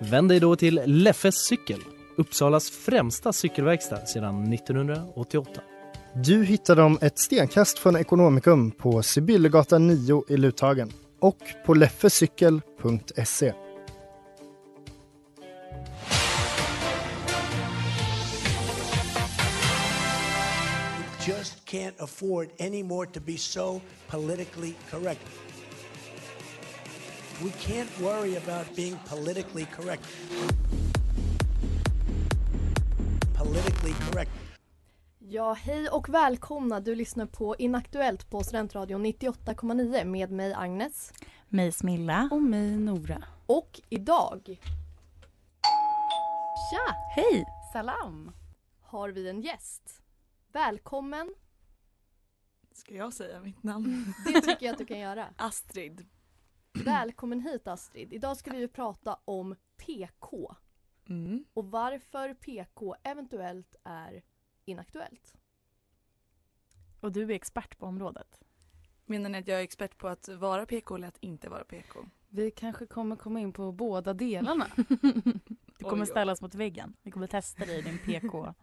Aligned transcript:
Vänd 0.00 0.28
dig 0.28 0.40
då 0.40 0.56
till 0.56 0.80
Leffes 0.84 1.34
cykel, 1.34 1.80
Uppsalas 2.16 2.70
främsta 2.70 3.32
cykelverkstad 3.32 4.06
sedan 4.06 4.52
1988. 4.52 5.60
Du 6.14 6.44
hittar 6.44 6.76
dem 6.76 6.98
ett 7.00 7.18
stenkast 7.18 7.78
från 7.78 7.96
Ekonomikum 7.96 8.70
på 8.70 9.02
Sibyllegatan 9.02 9.86
9 9.86 10.24
i 10.28 10.36
Luthagen 10.36 10.92
och 11.20 11.38
på 11.66 11.74
leffecykel.se. 11.74 13.52
just 21.28 21.64
can't 21.66 22.00
afford 22.00 22.48
anymore 22.58 23.06
to 23.06 23.20
be 23.20 23.36
so 23.36 23.80
politically 24.08 24.74
correct. 24.90 25.20
We 27.42 27.50
can't 27.50 28.00
worry 28.00 28.36
about 28.36 28.76
being 28.76 28.96
politically 29.08 29.64
correct. 29.64 30.02
Politically 33.36 33.92
correct. 33.92 34.30
Ja, 35.18 35.52
hej 35.52 35.88
och 35.88 36.08
välkomna. 36.08 36.80
Du 36.80 36.94
lyssnar 36.94 37.26
på 37.26 37.56
Inaktuellt 37.56 38.30
på 38.30 38.42
Studentradion 38.42 39.06
98,9 39.06 40.04
med 40.04 40.30
mig 40.30 40.54
Agnes. 40.54 41.12
Mig 41.48 41.72
Smilla. 41.72 42.28
Och 42.32 42.42
mig 42.42 42.70
Nora. 42.70 43.24
Och 43.46 43.80
idag 43.88 44.60
Tja! 46.70 46.94
Hej! 47.16 47.44
Salam! 47.72 48.32
har 48.82 49.08
vi 49.08 49.28
en 49.28 49.40
gäst. 49.40 50.02
Välkommen. 50.52 51.34
Ska 52.72 52.94
jag 52.94 53.12
säga 53.12 53.40
mitt 53.40 53.62
namn? 53.62 54.14
Det 54.24 54.40
tycker 54.40 54.66
jag 54.66 54.72
att 54.72 54.78
du 54.78 54.86
kan 54.86 54.98
göra. 54.98 55.26
Astrid. 55.36 56.06
Välkommen 56.72 57.40
hit 57.40 57.66
Astrid. 57.68 58.12
Idag 58.12 58.36
ska 58.36 58.50
vi 58.50 58.58
ju 58.58 58.68
prata 58.68 59.18
om 59.24 59.54
PK 59.76 60.54
Mm. 61.10 61.44
och 61.54 61.64
varför 61.70 62.34
PK 62.34 62.96
eventuellt 63.02 63.76
är 63.84 64.22
inaktuellt. 64.64 65.34
Och 67.00 67.12
du 67.12 67.22
är 67.22 67.30
expert 67.30 67.78
på 67.78 67.86
området. 67.86 68.40
Menar 69.06 69.30
ni 69.30 69.38
att 69.38 69.48
jag 69.48 69.58
är 69.58 69.62
expert 69.64 69.98
på 69.98 70.08
att 70.08 70.28
vara 70.28 70.66
PK 70.66 70.94
eller 70.94 71.08
att 71.08 71.18
inte 71.20 71.48
vara 71.48 71.64
PK? 71.64 71.98
Vi 72.28 72.50
kanske 72.50 72.86
kommer 72.86 73.16
komma 73.16 73.40
in 73.40 73.52
på 73.52 73.72
båda 73.72 74.14
delarna. 74.14 74.66
Du 75.78 75.84
kommer 75.84 75.96
Oj, 75.96 76.00
oj. 76.00 76.06
ställas 76.06 76.42
mot 76.42 76.54
väggen. 76.54 76.96
Vi 77.02 77.10
kommer 77.10 77.26
testa 77.26 77.64
dig 77.64 77.78
i 77.78 77.82
din 77.82 77.98
PK. 77.98 78.54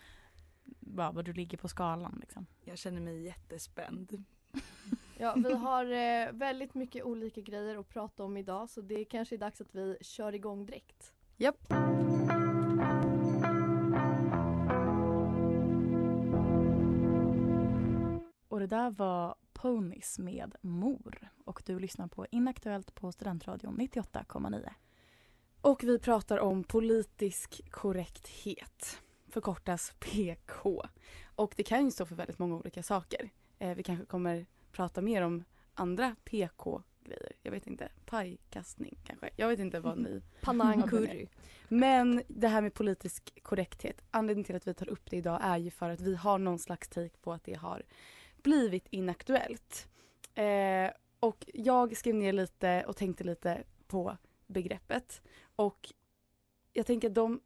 Bara 0.80 1.12
var 1.12 1.22
du 1.22 1.32
ligger 1.32 1.58
på 1.58 1.68
skalan 1.68 2.18
liksom. 2.20 2.46
Jag 2.64 2.78
känner 2.78 3.00
mig 3.00 3.22
jättespänd. 3.22 4.24
Ja, 5.20 5.34
vi 5.36 5.52
har 5.54 5.84
eh, 5.84 6.32
väldigt 6.32 6.74
mycket 6.74 7.04
olika 7.04 7.40
grejer 7.40 7.76
att 7.76 7.88
prata 7.88 8.24
om 8.24 8.36
idag 8.36 8.70
så 8.70 8.80
det 8.80 9.04
kanske 9.04 9.34
är 9.34 9.38
dags 9.38 9.60
att 9.60 9.74
vi 9.74 9.96
kör 10.00 10.34
igång 10.34 10.66
direkt. 10.66 11.14
Japp. 11.36 11.72
Och 18.48 18.60
det 18.60 18.66
där 18.66 18.90
var 18.90 19.34
Ponies 19.52 20.18
med 20.18 20.56
Mor. 20.60 21.28
Och 21.44 21.62
du 21.66 21.78
lyssnar 21.78 22.06
på 22.06 22.26
Inaktuellt 22.30 22.94
på 22.94 23.12
Studentradion 23.12 23.78
98,9. 23.78 24.68
Och 25.60 25.84
vi 25.84 25.98
pratar 25.98 26.38
om 26.38 26.64
politisk 26.64 27.70
korrekthet. 27.70 29.02
Förkortas 29.28 29.92
PK. 29.98 30.82
Och 31.34 31.54
det 31.56 31.62
kan 31.62 31.84
ju 31.84 31.90
stå 31.90 32.06
för 32.06 32.14
väldigt 32.14 32.38
många 32.38 32.56
olika 32.56 32.82
saker. 32.82 33.30
Eh, 33.58 33.74
vi 33.74 33.82
kanske 33.82 34.06
kommer 34.06 34.46
prata 34.80 35.00
mer 35.00 35.22
om 35.22 35.44
andra 35.74 36.16
PK-grejer. 36.24 37.32
Jag 37.42 37.52
vet 37.52 37.66
inte. 37.66 37.88
Pajkastning 38.06 38.98
kanske. 39.04 39.30
Jag 39.36 39.48
vet 39.48 39.58
inte 39.58 39.80
vad 39.80 39.98
ni... 39.98 40.22
Panang 40.40 40.82
curry. 40.88 41.26
Men 41.68 42.22
det 42.28 42.48
här 42.48 42.62
med 42.62 42.74
politisk 42.74 43.42
korrekthet. 43.42 44.02
Anledningen 44.10 44.44
till 44.44 44.56
att 44.56 44.66
vi 44.66 44.74
tar 44.74 44.88
upp 44.88 45.10
det 45.10 45.16
idag 45.16 45.40
är 45.42 45.58
ju 45.58 45.70
för 45.70 45.90
att 45.90 46.00
vi 46.00 46.14
har 46.14 46.38
någon 46.38 46.58
slags 46.58 46.88
take 46.88 47.16
på 47.20 47.32
att 47.32 47.44
det 47.44 47.54
har 47.54 47.82
blivit 48.42 48.86
inaktuellt. 48.90 49.88
Eh, 50.34 50.90
och 51.20 51.46
jag 51.54 51.96
skrev 51.96 52.14
ner 52.14 52.32
lite 52.32 52.84
och 52.86 52.96
tänkte 52.96 53.24
lite 53.24 53.62
på 53.86 54.16
begreppet. 54.46 55.22
Och 55.56 55.92
jag 56.72 56.86
tänker 56.86 57.08
att 57.08 57.14
de, 57.14 57.40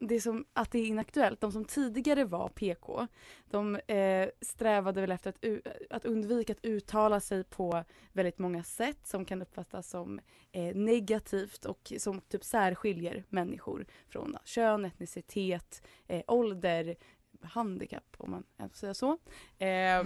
det 0.00 0.20
som, 0.20 0.44
att 0.52 0.70
det 0.70 0.78
är 0.78 0.86
inaktuellt, 0.86 1.40
de 1.40 1.52
som 1.52 1.64
tidigare 1.64 2.24
var 2.24 2.48
PK, 2.48 3.06
de 3.50 3.76
eh, 3.76 4.28
strävade 4.40 5.00
väl 5.00 5.12
efter 5.12 5.30
att, 5.30 5.44
att 5.90 6.04
undvika 6.04 6.52
att 6.52 6.64
uttala 6.64 7.20
sig 7.20 7.44
på 7.44 7.84
väldigt 8.12 8.38
många 8.38 8.64
sätt 8.64 9.06
som 9.06 9.24
kan 9.24 9.42
uppfattas 9.42 9.90
som 9.90 10.20
eh, 10.52 10.76
negativt 10.76 11.64
och 11.64 11.92
som 11.98 12.20
typ 12.20 12.44
särskiljer 12.44 13.24
människor 13.28 13.86
från 14.08 14.36
kön, 14.44 14.84
etnicitet, 14.84 15.82
eh, 16.06 16.22
ålder, 16.26 16.96
handikapp 17.42 18.16
om 18.18 18.30
man 18.30 18.44
får 18.68 18.76
säga 18.76 18.94
så. 18.94 19.18
Eh, 19.58 20.04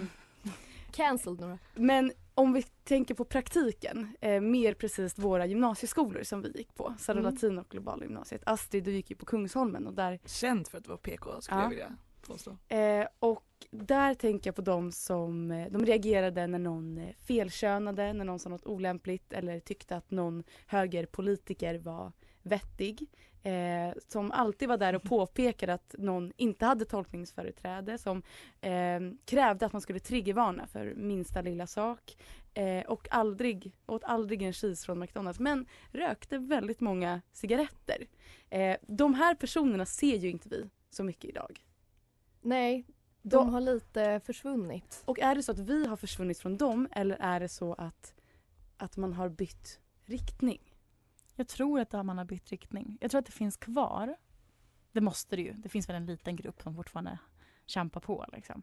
Cancelled 0.93 1.41
några. 1.41 1.59
men 1.75 2.13
om 2.35 2.53
vi 2.53 2.63
tänker 2.63 3.15
på 3.15 3.25
praktiken, 3.25 4.17
eh, 4.21 4.41
mer 4.41 4.75
precis 4.75 5.19
våra 5.19 5.47
gymnasieskolor 5.47 6.23
som 6.23 6.43
vi 6.43 6.53
gick 6.59 6.75
på, 6.75 6.95
Södra 6.99 7.21
Mm. 7.21 7.35
Latin 7.35 7.59
och 7.59 7.69
Globala 7.69 8.05
gymnasiet. 8.05 8.43
Astrid, 8.47 8.85
du 8.85 8.93
gick 8.93 9.11
ju 9.11 9.17
på 9.17 9.27
Kungsholmen 9.27 9.87
och 9.87 9.95
där 9.95 10.19
Känd 10.27 10.69
för 10.69 10.79
att 10.79 10.89
vara 10.89 10.99
PK 10.99 11.41
skulle 11.41 11.59
Ja. 11.59 11.63
jag 11.63 11.71
vilja 11.71 11.97
påstå. 12.27 12.57
Eh, 12.69 13.07
och 13.19 13.45
där 13.71 14.15
tänker 14.15 14.49
jag 14.49 14.55
på 14.57 14.63
de 14.63 14.93
som 14.93 15.51
eh, 15.51 15.67
de 15.71 15.87
reagerade 15.87 16.47
när 16.47 16.59
någon 16.59 16.99
eh, 16.99 17.09
felkönade, 17.27 18.13
när 18.13 18.25
någon 18.25 18.39
sa 18.39 18.49
något 18.49 18.67
olämpligt 18.67 19.33
eller 19.33 19.61
tyckte 19.61 19.97
att 19.97 20.11
någon 20.11 20.45
högerpolitiker 20.67 21.79
var 21.79 22.13
vettig. 22.43 23.07
Eh, 23.45 23.95
som 24.09 24.33
alltid 24.33 24.69
var 24.69 24.77
där 24.77 24.95
och 24.95 25.03
påpekade 25.09 25.75
att 25.75 25.95
någon 25.99 26.33
inte 26.37 26.67
hade 26.67 26.85
tolkningsföreträde. 26.85 27.99
Som 27.99 28.23
eh, 28.61 29.01
krävde 29.25 29.67
att 29.67 29.73
man 29.73 29.83
skulle 29.83 29.99
triggervarna 29.99 30.67
för 30.67 30.95
minsta 30.95 31.41
lilla 31.41 31.67
sak. 31.67 32.17
Eh, 32.55 32.85
och 32.85 33.09
aldrig, 33.11 33.73
åt 33.87 34.05
aldrig 34.05 34.43
en 34.43 34.53
cheese 34.53 34.87
från 34.87 34.99
McDonalds. 34.99 35.41
Men 35.41 35.67
rökte 35.93 36.39
väldigt 36.39 36.81
många 36.81 37.21
cigaretter. 37.33 38.07
Eh, 38.51 38.77
de 38.83 39.15
här 39.15 39.35
personerna 39.35 39.87
ser 39.87 40.17
ju 40.17 40.31
inte 40.31 40.49
vi 40.49 40.71
så 40.91 41.05
mycket 41.05 41.25
idag. 41.25 41.65
Nej, 42.41 42.85
de 43.23 43.49
har 43.49 43.61
lite 43.61 44.21
försvunnit. 44.25 45.03
Och 45.05 45.21
är 45.21 45.35
det 45.35 45.43
så 45.43 45.53
att 45.53 45.59
vi 45.59 45.87
har 45.87 45.97
försvunnit 45.97 46.39
från 46.39 46.57
dem 46.57 46.89
eller 46.93 47.17
är 47.21 47.41
det 47.41 47.49
så 47.49 47.75
att, 47.75 48.15
att 48.77 48.97
man 48.97 49.13
har 49.13 49.29
bytt 49.29 49.81
riktning? 50.05 50.72
Jag 51.43 51.49
tror 51.49 51.81
att 51.81 51.93
man 52.07 52.19
har 52.19 52.25
bytt 52.25 52.51
riktning. 52.51 52.99
Jag 53.01 53.11
tror 53.11 53.19
att 53.19 53.27
det 53.27 53.33
finns 53.33 53.57
kvar. 53.57 54.17
Det 54.93 55.01
måste 55.01 55.37
det 55.37 55.43
ju. 55.43 55.53
Det 55.53 55.69
finns 55.69 55.89
väl 55.89 55.97
en 55.97 56.07
liten 56.07 56.37
grupp 56.37 56.63
som 56.63 56.75
fortfarande 56.75 57.19
kämpar 57.67 58.01
på. 58.01 58.25
Liksom. 58.33 58.63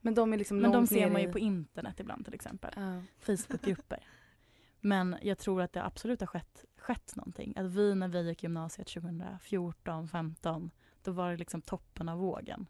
Men 0.00 0.14
de 0.14 0.32
är 0.32 0.36
liksom 0.38 0.58
Men 0.58 0.72
de 0.72 0.86
ser 0.86 1.10
man 1.10 1.20
i- 1.20 1.24
ju 1.24 1.32
på 1.32 1.38
internet 1.38 2.00
ibland 2.00 2.24
till 2.24 2.34
exempel. 2.34 2.72
Ja. 2.76 3.02
Facebookgrupper. 3.18 4.06
Men 4.80 5.16
jag 5.22 5.38
tror 5.38 5.62
att 5.62 5.72
det 5.72 5.84
absolut 5.84 6.20
har 6.20 6.26
skett, 6.26 6.64
skett 6.76 7.16
någonting. 7.16 7.54
Att 7.56 7.66
vi 7.66 7.94
när 7.94 8.08
vi 8.08 8.28
gick 8.28 8.42
gymnasiet 8.42 8.88
2014, 8.88 10.08
15 10.08 10.70
då 11.02 11.12
var 11.12 11.30
det 11.30 11.36
liksom 11.36 11.62
toppen 11.62 12.08
av 12.08 12.18
vågen. 12.18 12.66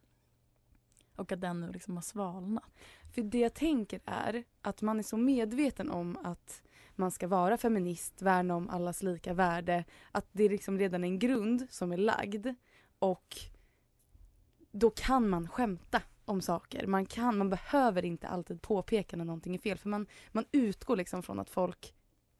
Och 1.16 1.32
att 1.32 1.40
den 1.40 1.60
nu 1.60 1.72
liksom 1.72 1.94
har 1.96 2.02
svalnat. 2.02 2.64
För 3.14 3.22
det 3.22 3.38
jag 3.38 3.54
tänker 3.54 4.00
är 4.04 4.44
att 4.62 4.82
man 4.82 4.98
är 4.98 5.02
så 5.02 5.16
medveten 5.16 5.90
om 5.90 6.16
att 6.24 6.62
man 6.98 7.10
ska 7.10 7.28
vara 7.28 7.56
feminist, 7.58 8.22
värna 8.22 8.56
om 8.56 8.70
allas 8.70 9.02
lika 9.02 9.34
värde. 9.34 9.84
Att 10.12 10.26
det 10.32 10.44
är 10.44 10.48
liksom 10.48 10.78
redan 10.78 11.04
en 11.04 11.19
grund 11.19 11.66
som 11.70 11.93
är 11.93 11.96
lagd. 11.96 12.46
Och 12.98 13.37
då 14.72 14.90
kan 14.90 15.28
man 15.28 15.48
skämta 15.48 16.02
om 16.25 16.40
saker. 16.40 16.87
Man, 16.87 17.06
kan, 17.06 17.38
man 17.38 17.50
behöver 17.50 18.04
inte 18.04 18.28
alltid 18.28 18.62
påpeka 18.62 19.16
när 19.16 19.25
någonting 19.25 19.54
är 19.54 19.58
fel. 19.58 19.78
För 19.78 19.88
man, 19.88 20.06
man 20.32 20.44
utgår 20.52 20.96
liksom 20.96 21.22
från 21.22 21.38
att 21.40 21.50
folk 21.50 21.94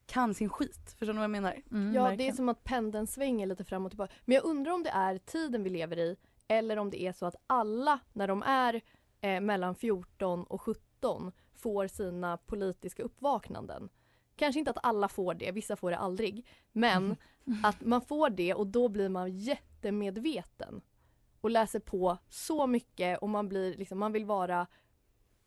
kan 0.06 0.35
sin 0.35 0.49
skit. 0.49 0.94
Förstår 0.99 1.12
ni 1.12 1.17
vad 1.19 1.25
jag 1.25 1.31
menar? 1.31 1.62
Mm, 1.70 1.94
Ja, 1.94 2.02
det 2.02 2.06
är 2.06 2.11
verkligen. 2.11 2.37
som 2.37 2.49
att 2.49 2.64
pendeln 2.64 3.06
svänger 3.06 3.47
lite 3.47 3.64
fram 3.64 3.85
och 3.85 3.91
tillbaka. 3.91 4.14
Men 4.25 4.35
jag 4.35 4.44
undrar 4.44 4.73
om 4.73 4.82
det 4.82 4.91
är 4.91 5.19
tiden 5.19 5.62
vi 5.62 5.70
lever 5.70 5.99
i 5.99 6.17
eller 6.49 6.76
om 6.76 6.91
det 6.91 7.02
är 7.02 7.12
så 7.12 7.26
att 7.26 7.37
alla 7.47 7.99
när 8.12 8.29
de 8.29 8.43
är 8.43 8.81
eh, 9.20 9.41
mellan 9.41 9.75
14 9.75 10.44
och 10.44 10.62
17 10.62 11.32
får 11.56 11.87
sina 11.87 12.37
politiska 12.37 13.02
uppvaknanden. 13.02 13.88
Kanske 14.37 14.59
inte 14.59 14.71
att 14.71 14.79
alla 14.85 15.09
får 15.09 15.35
det, 15.35 15.53
vissa 15.53 15.77
får 15.77 15.91
det 15.91 15.99
aldrig. 15.99 16.47
Men 16.73 17.17
att 17.62 17.81
man 17.81 18.00
får 18.00 18.31
det 18.31 18.55
och 18.55 18.67
då 18.67 18.88
blir 18.88 19.09
man 19.09 19.38
jättemedveten. 19.38 20.81
Och 21.41 21.50
läser 21.50 21.81
på 21.81 22.19
så 22.29 22.67
mycket 22.67 23.19
och 23.19 23.29
man 23.29 23.49
blir 23.49 23.77
liksom, 23.77 23.99
man 23.99 24.12
vill 24.12 24.25
vara 24.25 24.67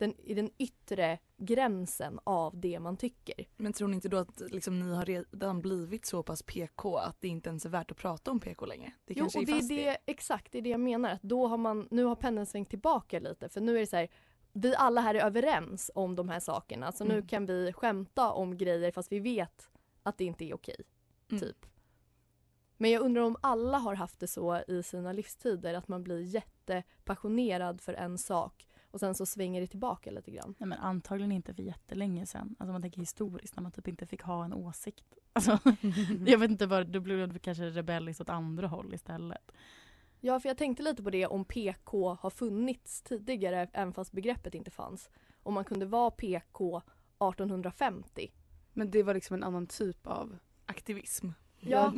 den, 0.00 0.20
i 0.20 0.34
den 0.34 0.50
yttre 0.58 1.18
gränsen 1.36 2.20
av 2.24 2.60
det 2.60 2.80
man 2.80 2.96
tycker. 2.96 3.46
Men 3.56 3.72
tror 3.72 3.88
ni 3.88 3.94
inte 3.94 4.08
då 4.08 4.16
att 4.16 4.40
liksom, 4.40 4.80
ni 4.80 4.94
har 4.94 5.04
redan 5.04 5.60
blivit 5.60 6.06
så 6.06 6.22
pass 6.22 6.42
PK 6.42 6.96
att 6.96 7.20
det 7.20 7.28
inte 7.28 7.48
ens 7.48 7.64
är 7.64 7.70
värt 7.70 7.90
att 7.90 7.96
prata 7.96 8.30
om 8.30 8.40
PK 8.40 8.66
längre? 8.66 8.92
Det 9.04 9.14
Jo, 9.16 9.24
och 9.24 9.46
det 9.46 9.52
är 9.52 9.56
fast 9.56 9.68
det, 9.68 9.96
exakt 10.06 10.52
det 10.52 10.58
är 10.58 10.62
det 10.62 10.70
jag 10.70 10.80
menar. 10.80 11.10
Att 11.10 11.22
då 11.22 11.46
har 11.46 11.56
man, 11.56 11.88
nu 11.90 12.04
har 12.04 12.14
pendeln 12.14 12.46
svängt 12.46 12.70
tillbaka 12.70 13.18
lite 13.18 13.48
för 13.48 13.60
nu 13.60 13.76
är 13.76 13.80
det 13.80 13.86
så 13.86 13.96
här 13.96 14.08
vi 14.52 14.74
alla 14.76 15.00
här 15.00 15.14
är 15.14 15.24
överens 15.26 15.90
om 15.94 16.16
de 16.16 16.28
här 16.28 16.40
sakerna 16.40 16.92
så 16.92 17.04
nu 17.04 17.14
Mm. 17.14 17.26
kan 17.26 17.46
vi 17.46 17.72
skämta 17.72 18.32
om 18.32 18.56
grejer 18.56 18.90
fast 18.92 19.12
vi 19.12 19.20
vet 19.20 19.70
att 20.02 20.18
det 20.18 20.24
inte 20.24 20.44
är 20.44 20.54
okej. 20.54 20.76
Mm. 21.30 21.40
Typ. 21.40 21.66
Men 22.76 22.90
jag 22.90 23.02
undrar 23.02 23.22
om 23.22 23.36
alla 23.40 23.78
har 23.78 23.94
haft 23.94 24.20
det 24.20 24.26
så 24.26 24.62
i 24.68 24.82
sina 24.82 25.12
livstider 25.12 25.74
att 25.74 25.88
man 25.88 26.02
blir 26.04 26.20
jättepassionerad 26.22 27.80
för 27.80 27.94
en 27.94 28.18
sak 28.18 28.66
och 28.90 29.00
sen 29.00 29.14
så 29.14 29.26
svänger 29.26 29.60
det 29.60 29.66
tillbaka 29.66 30.10
lite 30.10 30.30
grann. 30.30 30.54
Nej, 30.58 30.68
men 30.68 30.78
antagligen 30.78 31.32
inte 31.32 31.54
för 31.54 31.62
jättelänge 31.62 32.26
sedan. 32.26 32.56
Alltså 32.58 32.72
man 32.72 32.82
tänker 32.82 33.00
historiskt 33.00 33.56
när 33.56 33.62
man 33.62 33.72
typ 33.72 33.88
inte 33.88 34.06
fick 34.06 34.22
ha 34.22 34.44
en 34.44 34.54
åsikt. 34.54 35.04
Alltså, 35.32 35.58
jag 36.26 36.38
vet 36.38 36.50
inte 36.50 36.66
vad, 36.66 36.86
då 36.86 37.00
blev 37.00 37.32
det 37.32 37.38
kanske 37.38 37.64
rebelliskt 37.64 38.20
åt 38.20 38.28
andra 38.28 38.66
håll 38.66 38.94
istället. 38.94 39.52
Ja, 40.20 40.40
för 40.40 40.48
jag 40.48 40.56
tänkte 40.56 40.82
lite 40.82 41.02
på 41.02 41.10
det 41.10 41.26
om 41.26 41.44
PK 41.44 42.18
har 42.20 42.30
funnits 42.30 43.02
tidigare 43.02 43.68
även 43.72 43.92
fast 43.92 44.12
begreppet 44.12 44.54
inte 44.54 44.70
fanns. 44.70 45.10
Om 45.42 45.54
man 45.54 45.64
kunde 45.64 45.86
vara 45.86 46.10
PK 46.10 46.78
1850. 46.78 48.32
Men 48.72 48.90
det 48.90 49.02
var 49.02 49.14
liksom 49.14 49.34
en 49.34 49.42
annan 49.44 49.66
typ 49.66 50.06
av 50.06 50.38
Aktivism. 50.66 51.28
Ja, 51.58 51.92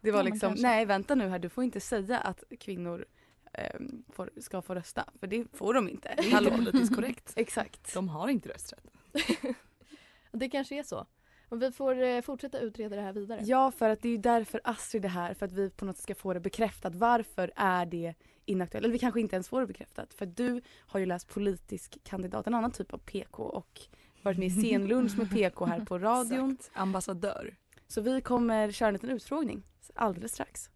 Det 0.00 0.10
var 0.10 0.18
Ja, 0.18 0.22
liksom, 0.22 0.54
nej 0.58 0.86
vänta 0.86 1.14
nu 1.14 1.28
här 1.28 1.38
du 1.38 1.48
får 1.48 1.64
inte 1.64 1.80
säga 1.80 2.18
att 2.18 2.44
kvinnor 2.60 3.06
ehm, 3.52 4.04
får, 4.08 4.30
ska 4.36 4.62
få 4.62 4.74
rösta 4.74 5.04
för 5.20 5.26
det 5.26 5.46
får 5.52 5.74
de 5.74 5.88
inte. 5.88 6.14
Det 6.16 6.32
är 6.32 6.56
politiskt 6.56 6.94
korrekt. 6.94 7.32
Exakt. 7.36 7.94
De 7.94 8.08
har 8.08 8.28
inte 8.28 8.48
rösträtt. 8.48 8.86
det 10.32 10.48
kanske 10.48 10.78
är 10.78 10.82
så. 10.82 11.06
Och 11.52 11.62
vi 11.62 11.72
får 11.72 12.02
eh, 12.02 12.20
fortsätta 12.20 12.58
utreda 12.58 12.96
det 12.96 13.02
här 13.02 13.12
vidare. 13.12 13.40
Ja 13.44 13.70
för 13.70 13.88
att 13.90 14.02
det 14.02 14.08
är 14.08 14.12
ju 14.12 14.18
därför 14.18 14.60
Astrid 14.64 15.04
är 15.04 15.08
här 15.08 15.34
för 15.34 15.46
att 15.46 15.52
vi 15.52 15.70
på 15.70 15.84
något 15.84 15.96
sätt 15.96 16.02
ska 16.02 16.14
få 16.14 16.34
det 16.34 16.40
bekräftat. 16.40 16.94
Varför 16.94 17.52
är 17.56 17.86
det 17.86 18.14
inaktuellt? 18.44 18.84
Eller 18.84 18.92
vi 18.92 18.98
kanske 18.98 19.20
inte 19.20 19.36
ens 19.36 19.48
får 19.48 19.60
det 19.60 19.66
bekräftat 19.66 20.14
för 20.14 20.26
du 20.26 20.60
har 20.78 21.00
ju 21.00 21.06
läst 21.06 21.28
politisk 21.28 21.98
kandidat, 22.04 22.46
en 22.46 22.54
annan 22.54 22.70
typ 22.70 22.92
av 22.92 22.98
PK 22.98 23.42
och 23.42 23.80
varit 24.22 24.38
med 24.38 24.46
i 24.46 24.50
scenlunch 24.50 25.18
med 25.18 25.30
PK 25.30 25.64
här 25.64 25.80
på 25.80 25.98
radion. 25.98 26.56
Ambassadör. 26.72 27.54
Så 27.88 28.00
vi 28.00 28.20
kommer 28.20 28.70
köra 28.70 28.88
en 28.88 28.94
liten 28.94 29.10
utfrågning 29.10 29.62
alldeles 29.94 30.32
strax. 30.32 30.70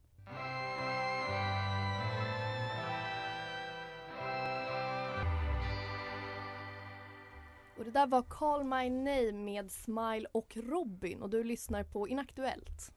Och 7.78 7.84
det 7.84 7.90
där 7.90 8.06
var 8.06 8.22
Call 8.22 8.64
My 8.64 8.90
Name 8.90 9.32
med 9.32 9.70
Smile 9.70 10.26
och 10.32 10.56
Robin 10.56 11.22
och 11.22 11.30
du 11.30 11.44
lyssnar 11.44 11.84
på 11.84 12.08
Inaktuellt. 12.08 12.92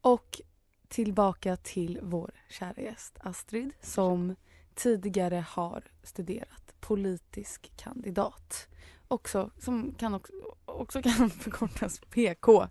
Och 0.00 0.40
tillbaka 0.88 1.56
till 1.56 1.98
vår 2.02 2.30
kära 2.48 2.82
gäst 2.82 3.18
Astrid 3.20 3.70
som 3.80 4.36
tidigare 4.74 5.44
har 5.48 5.84
studerat 6.02 6.74
politisk 6.80 7.72
kandidat. 7.76 8.68
Också, 9.08 9.50
som 9.58 9.94
kan 9.94 10.14
också, 10.14 10.32
också 10.64 11.02
kan 11.02 11.30
förkortas 11.30 12.00
PK. 12.10 12.66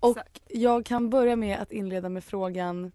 Och 0.00 0.18
jag 0.48 0.86
kan 0.86 1.10
börja 1.10 1.36
med 1.36 1.58
att 1.58 1.72
inleda 1.72 2.08
med 2.08 2.24
frågan 2.24 2.92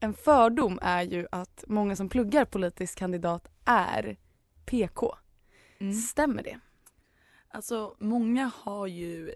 En 0.00 0.14
fördom 0.14 0.78
är 0.82 1.02
ju 1.02 1.26
att 1.32 1.64
många 1.66 1.96
som 1.96 2.08
pluggar 2.08 2.44
politisk 2.44 2.98
kandidat 2.98 3.48
är 3.64 4.16
PK. 4.66 5.14
Mm. 5.78 5.94
Stämmer 5.94 6.42
det? 6.42 6.60
Alltså 7.52 7.96
många 7.98 8.50
har 8.54 8.86
ju, 8.86 9.28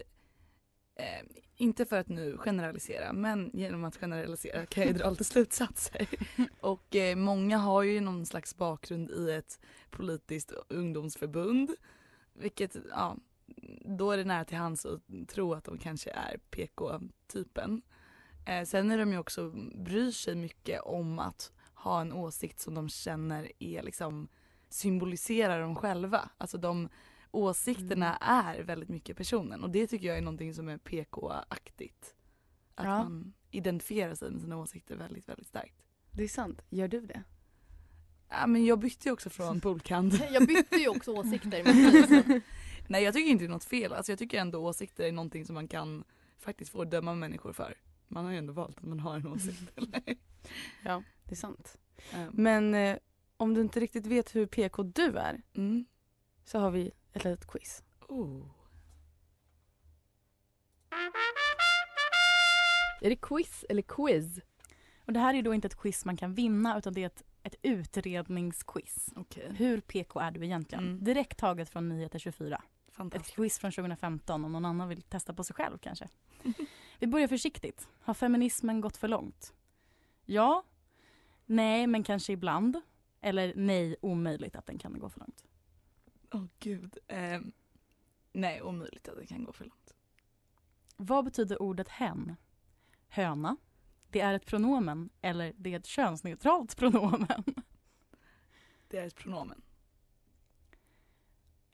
eh, 0.95 1.25
inte 1.55 1.85
för 1.85 1.99
att 1.99 2.09
nu 2.09 2.37
generalisera, 2.37 3.13
men 3.13 3.51
genom 3.53 3.83
att 3.83 3.95
generalisera 3.95 4.65
kan 4.65 4.83
jag 4.83 4.95
dra 4.95 5.09
lite 5.09 5.23
slutsatser. 5.23 6.07
Och 6.59 6.95
eh, 6.95 7.15
många 7.15 7.57
har 7.57 7.83
ju 7.83 8.01
någon 8.01 8.25
slags 8.25 8.55
bakgrund 8.55 9.11
i 9.11 9.31
ett 9.31 9.59
politiskt 9.89 10.51
ungdomsförbund. 10.69 11.71
Vilket, 12.33 12.75
ja, 12.89 13.17
då 13.85 14.11
är 14.11 14.17
det 14.17 14.25
nära 14.25 14.45
till 14.45 14.57
hands 14.57 14.85
att 14.85 15.01
tro 15.27 15.53
att 15.53 15.63
de 15.63 15.77
kanske 15.77 16.09
är 16.11 16.37
PK-typen. 16.37 17.81
Eh, 18.45 18.63
sen 18.65 18.91
är 18.91 18.97
de 18.97 19.11
ju 19.11 19.17
också, 19.17 19.49
bryr 19.75 20.11
sig 20.11 20.35
mycket 20.35 20.81
om 20.81 21.19
att 21.19 21.51
ha 21.73 22.01
en 22.01 22.13
åsikt 22.13 22.59
som 22.59 22.73
de 22.73 22.89
känner 22.89 23.51
är 23.59 23.83
liksom 23.83 24.27
symboliserar 24.69 25.61
dem 25.61 25.75
själva. 25.75 26.29
Alltså 26.37 26.57
de 26.57 26.89
åsikterna 27.35 28.17
är 28.17 28.63
väldigt 28.63 28.89
mycket 28.89 29.17
personen 29.17 29.63
och 29.63 29.69
det 29.69 29.87
tycker 29.87 30.07
jag 30.07 30.17
är 30.17 30.21
någonting 30.21 30.53
som 30.53 30.69
är 30.69 30.77
PK-aktigt. 30.77 32.15
Att 32.75 32.85
Ja. 32.85 33.03
man 33.03 33.33
identifierar 33.51 34.15
sig 34.15 34.31
med 34.31 34.41
sina 34.41 34.57
åsikter 34.57 34.95
väldigt, 34.95 35.29
väldigt 35.29 35.47
starkt. 35.47 35.83
Det 36.11 36.23
är 36.23 36.27
sant. 36.27 36.61
Gör 36.69 36.87
du 36.87 37.01
det? 37.01 37.23
Ja, 38.29 38.47
men 38.47 38.65
jag 38.65 38.79
bytte 38.79 39.09
ju 39.09 39.13
också 39.13 39.29
från 39.29 39.61
polkand. 39.61 40.13
Jag 40.31 40.47
bytte 40.47 40.75
ju 40.75 40.87
också 40.87 41.11
åsikter. 41.11 41.63
Men 41.63 42.41
Nej 42.87 43.03
jag 43.03 43.13
tycker 43.13 43.29
inte 43.31 43.43
det 43.43 43.47
är 43.47 43.49
något 43.49 43.63
fel. 43.63 43.93
Alltså, 43.93 44.11
jag 44.11 44.19
tycker 44.19 44.39
ändå 44.39 44.59
åsikter 44.59 45.03
är 45.03 45.11
någonting 45.11 45.45
som 45.45 45.53
man 45.53 45.67
kan 45.67 46.03
faktiskt 46.39 46.71
få 46.71 46.83
döma 46.83 47.13
människor 47.13 47.53
för. 47.53 47.73
Man 48.07 48.25
har 48.25 48.31
ju 48.31 48.37
ändå 48.37 48.53
valt 48.53 48.77
att 48.77 48.83
man 48.85 48.99
har 48.99 49.15
en 49.15 49.27
åsikt. 49.27 49.71
Eller? 49.75 50.15
Ja, 50.83 51.03
det 51.23 51.31
är 51.31 51.35
sant. 51.35 51.77
Ehm, 52.13 52.29
Men 52.33 52.73
eh, 52.73 52.97
om 53.37 53.53
du 53.53 53.61
inte 53.61 53.79
riktigt 53.79 54.05
vet 54.05 54.35
hur 54.35 54.45
PK 54.45 54.83
du 54.83 55.17
är 55.17 55.41
mm. 55.53 55.85
så 56.45 56.59
har 56.59 56.71
vi 56.71 56.91
ett 57.15 57.23
litet 57.23 57.47
quiz. 57.47 57.83
oh. 58.07 58.41
är 63.01 63.09
det 63.09 63.15
quiz 63.15 63.65
eller 63.69 63.81
quiz? 63.81 64.39
Och 65.05 65.13
det 65.13 65.19
här 65.19 65.33
är 65.33 65.41
då 65.41 65.53
inte 65.53 65.67
ett 65.67 65.75
quiz 65.77 66.05
man 66.05 66.17
kan 66.17 66.33
vinna 66.33 66.77
utan 66.77 66.93
det 66.93 67.01
är 67.01 67.05
ett, 67.05 67.23
ett 67.43 67.55
utredningsquiz. 67.61 69.09
Okej, 69.15 69.53
Hur 69.57 69.81
PK 69.81 70.19
är 70.19 70.31
du 70.31 70.45
egentligen? 70.45 70.83
Mm. 70.83 71.03
Direkt 71.03 71.37
taget 71.37 71.69
från 71.69 71.89
Nyheter 71.89 72.19
24. 72.19 72.61
Ett 73.13 73.35
quiz 73.35 73.59
från 73.59 73.71
2015 73.71 74.45
om 74.45 74.51
någon 74.51 74.65
annan 74.65 74.89
vill 74.89 75.01
testa 75.01 75.33
på 75.33 75.43
sig 75.43 75.55
själv 75.55 75.77
kanske. 75.77 76.07
Vi 76.99 77.07
börjar 77.07 77.27
försiktigt. 77.27 77.87
Har 78.01 78.13
feminismen 78.13 78.81
gått 78.81 78.97
för 78.97 79.07
långt? 79.07 79.53
Ja. 80.25 80.63
Nej, 81.45 81.87
men 81.87 82.03
kanske 82.03 82.33
ibland. 82.33 82.81
Eller 83.21 83.53
nej, 83.55 83.95
omöjligt 84.01 84.55
att 84.55 84.65
den 84.65 84.77
kan 84.77 84.99
gå 84.99 85.09
för 85.09 85.19
långt. 85.19 85.43
Åh 86.35 86.45
gud. 86.59 86.97
Ehm, 87.07 87.51
nej 88.31 88.61
omöjligt 88.61 89.07
att 89.07 89.17
det 89.17 89.25
kan 89.25 89.43
gå 89.43 89.53
för 89.53 89.65
långt. 89.65 89.93
Vad 90.97 91.25
betyder 91.25 91.61
ordet 91.61 91.89
hen? 91.89 92.35
Höna? 93.07 93.57
Det 94.09 94.19
är 94.19 94.33
ett 94.33 94.45
pronomen 94.45 95.09
eller 95.21 95.53
det 95.57 95.73
är 95.73 95.79
ett 95.79 95.85
könsneutralt 95.85 96.77
pronomen. 96.77 97.43
Det 98.87 98.97
är 98.97 99.07
ett 99.07 99.15
pronomen. 99.15 99.61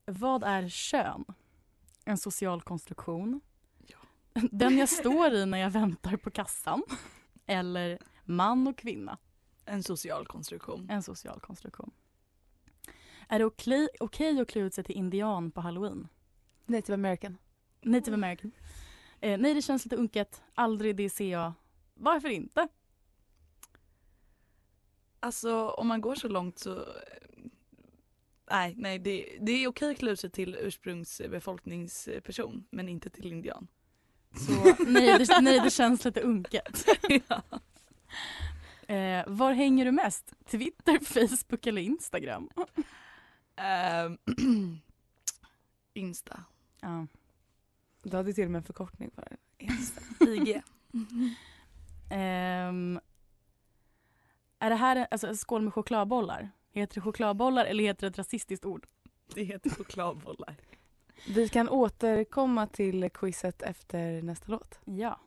Vad 0.06 0.44
är 0.44 0.70
kön? 0.70 1.26
En 2.06 2.18
social 2.18 2.62
konstruktion? 2.62 3.42
Ja. 3.78 3.98
Den 4.52 4.78
jag 4.78 4.90
står 4.90 5.34
i 5.34 5.46
när 5.46 5.58
jag 5.58 5.72
väntar 5.72 6.18
på 6.18 6.32
kassan? 6.32 6.84
Eller 7.46 8.00
man 8.24 8.68
och 8.68 8.78
kvinna? 8.78 9.18
En 9.66 9.84
social 9.84 10.28
konstruktion. 10.28 10.90
En 10.90 11.04
social 11.04 11.40
konstruktion. 11.40 11.92
Är 13.32 13.40
det 13.40 13.46
okej 13.46 13.88
okej 14.00 14.42
att 14.42 14.48
klä 14.48 14.62
ut 14.62 14.74
sig 14.74 14.84
till 14.84 14.96
indian 14.96 15.52
på 15.52 15.62
halloween? 15.62 16.08
Native 16.66 16.94
American. 16.94 17.38
Native 17.82 18.14
American. 18.14 18.52
Eh, 19.20 19.40
nej, 19.40 19.54
det 19.54 19.62
känns 19.62 19.86
lite 19.86 19.96
unket. 19.96 20.44
Aldrig, 20.56 20.96
det 20.96 21.10
ser 21.10 21.32
jag. 21.32 21.54
Varför 21.94 22.30
inte? 22.30 22.68
Alltså 25.20 25.70
om 25.70 25.88
man 25.88 26.02
går 26.02 26.16
så 26.16 26.28
långt 26.28 26.60
så 26.60 26.86
Nej, 28.52 28.74
nej 28.78 29.00
det, 29.00 29.38
det 29.42 29.52
är 29.52 29.68
okej 29.68 29.92
att 29.92 29.98
klä 29.98 30.12
ut 30.12 30.20
sig 30.20 30.30
till 30.30 30.56
ursprungsbefolkningsperson 30.56 32.64
men 32.70 32.90
inte 32.90 33.10
till 33.10 33.26
indian. 33.26 33.68
Så 34.36 34.84
nej, 34.86 35.20
det, 35.20 35.42
nej, 35.42 35.60
det 35.60 35.70
känns 35.70 36.06
lite 36.06 36.22
unket. 36.22 36.86
ja. 37.28 37.42
Eh, 38.96 39.24
var 39.28 39.54
hänger 39.54 39.86
du 39.86 39.92
mest? 39.92 40.34
Twitter, 40.46 41.00
Facebook 41.00 41.68
eller 41.68 41.82
Instagram? 41.82 42.50
Ehm, 43.62 44.18
Insta. 45.94 46.44
Ja. 46.82 47.08
Du 48.04 48.18
hade 48.18 48.34
till 48.34 48.46
och 48.46 48.52
med 48.52 48.60
en 48.60 48.64
förkortning 48.64 49.12
för 49.16 49.22
det. 49.30 49.66
Insta. 49.66 50.02
IG. 50.26 50.62
Ehm, 52.12 53.00
är 54.60 54.70
det 54.70 54.76
här 54.76 55.08
alltså, 55.12 55.36
skål 55.36 55.62
med 55.62 55.74
chokladbollar? 55.74 56.52
Heter 56.72 56.96
det 56.96 57.02
chokladbollar 57.02 57.66
eller 57.66 57.84
heter 57.84 58.02
det 58.02 58.08
ett 58.12 58.18
rasistiskt 58.18 58.66
ord? 58.66 58.88
Det 59.36 59.44
heter 59.44 59.70
chokladbollar. 59.70 60.58
Vi 61.28 61.50
kan 61.50 61.70
återkomma 61.70 62.68
till 62.68 63.10
quizet 63.10 63.62
efter 63.62 64.22
nästa 64.22 64.52
låt. 64.52 64.80
Ja. 64.86 65.20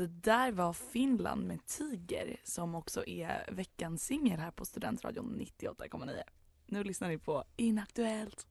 Det 0.00 0.06
där 0.06 0.52
var 0.52 0.72
Finland 0.72 1.46
med 1.46 1.66
Tiger 1.66 2.40
som 2.44 2.74
också 2.74 3.06
är 3.06 3.52
veckans 3.52 4.04
singel 4.04 4.40
här 4.40 4.50
på 4.50 4.64
Studentradion 4.64 5.40
98,9. 5.40 6.22
Nu 6.66 6.84
lyssnar 6.84 7.08
ni 7.08 7.18
på 7.18 7.44
Inaktuellt. 7.56 8.46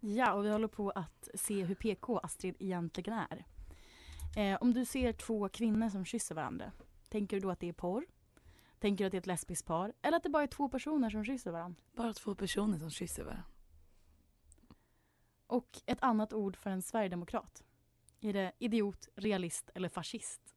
Ja, 0.00 0.32
och 0.32 0.44
vi 0.44 0.50
håller 0.50 0.68
på 0.68 0.90
att 0.90 1.28
se 1.34 1.64
hur 1.64 1.74
PK 1.74 2.18
Astrid 2.18 2.56
egentligen 2.58 3.18
är. 3.30 3.44
Eh, 4.36 4.58
om 4.60 4.74
du 4.74 4.84
ser 4.84 5.12
två 5.12 5.48
kvinnor 5.48 5.88
som 5.88 6.04
kysser 6.04 6.34
varandra, 6.34 6.72
tänker 7.08 7.36
du 7.36 7.40
då 7.40 7.50
att 7.50 7.60
det 7.60 7.68
är 7.68 7.72
porr? 7.72 8.06
Tänker 8.78 9.04
du 9.04 9.06
att 9.06 9.10
det 9.10 9.16
är 9.16 9.20
ett 9.20 9.26
lesbiskt 9.26 9.66
par? 9.66 9.92
Eller 10.02 10.16
att 10.16 10.22
det 10.22 10.30
bara 10.30 10.42
är 10.42 10.46
två 10.46 10.68
personer 10.68 11.10
som 11.10 11.24
kysser 11.24 11.50
varandra? 11.50 11.82
Bara 11.92 12.12
två 12.12 12.34
personer 12.34 12.78
som 12.78 12.90
kysser 12.90 13.24
varandra. 13.24 13.44
Och 15.46 15.80
ett 15.86 16.02
annat 16.02 16.32
ord 16.32 16.56
för 16.56 16.70
en 16.70 16.82
sverigedemokrat. 16.82 17.64
Är 18.20 18.32
det 18.32 18.52
idiot, 18.58 19.08
realist 19.14 19.70
eller 19.74 19.88
fascist? 19.88 20.55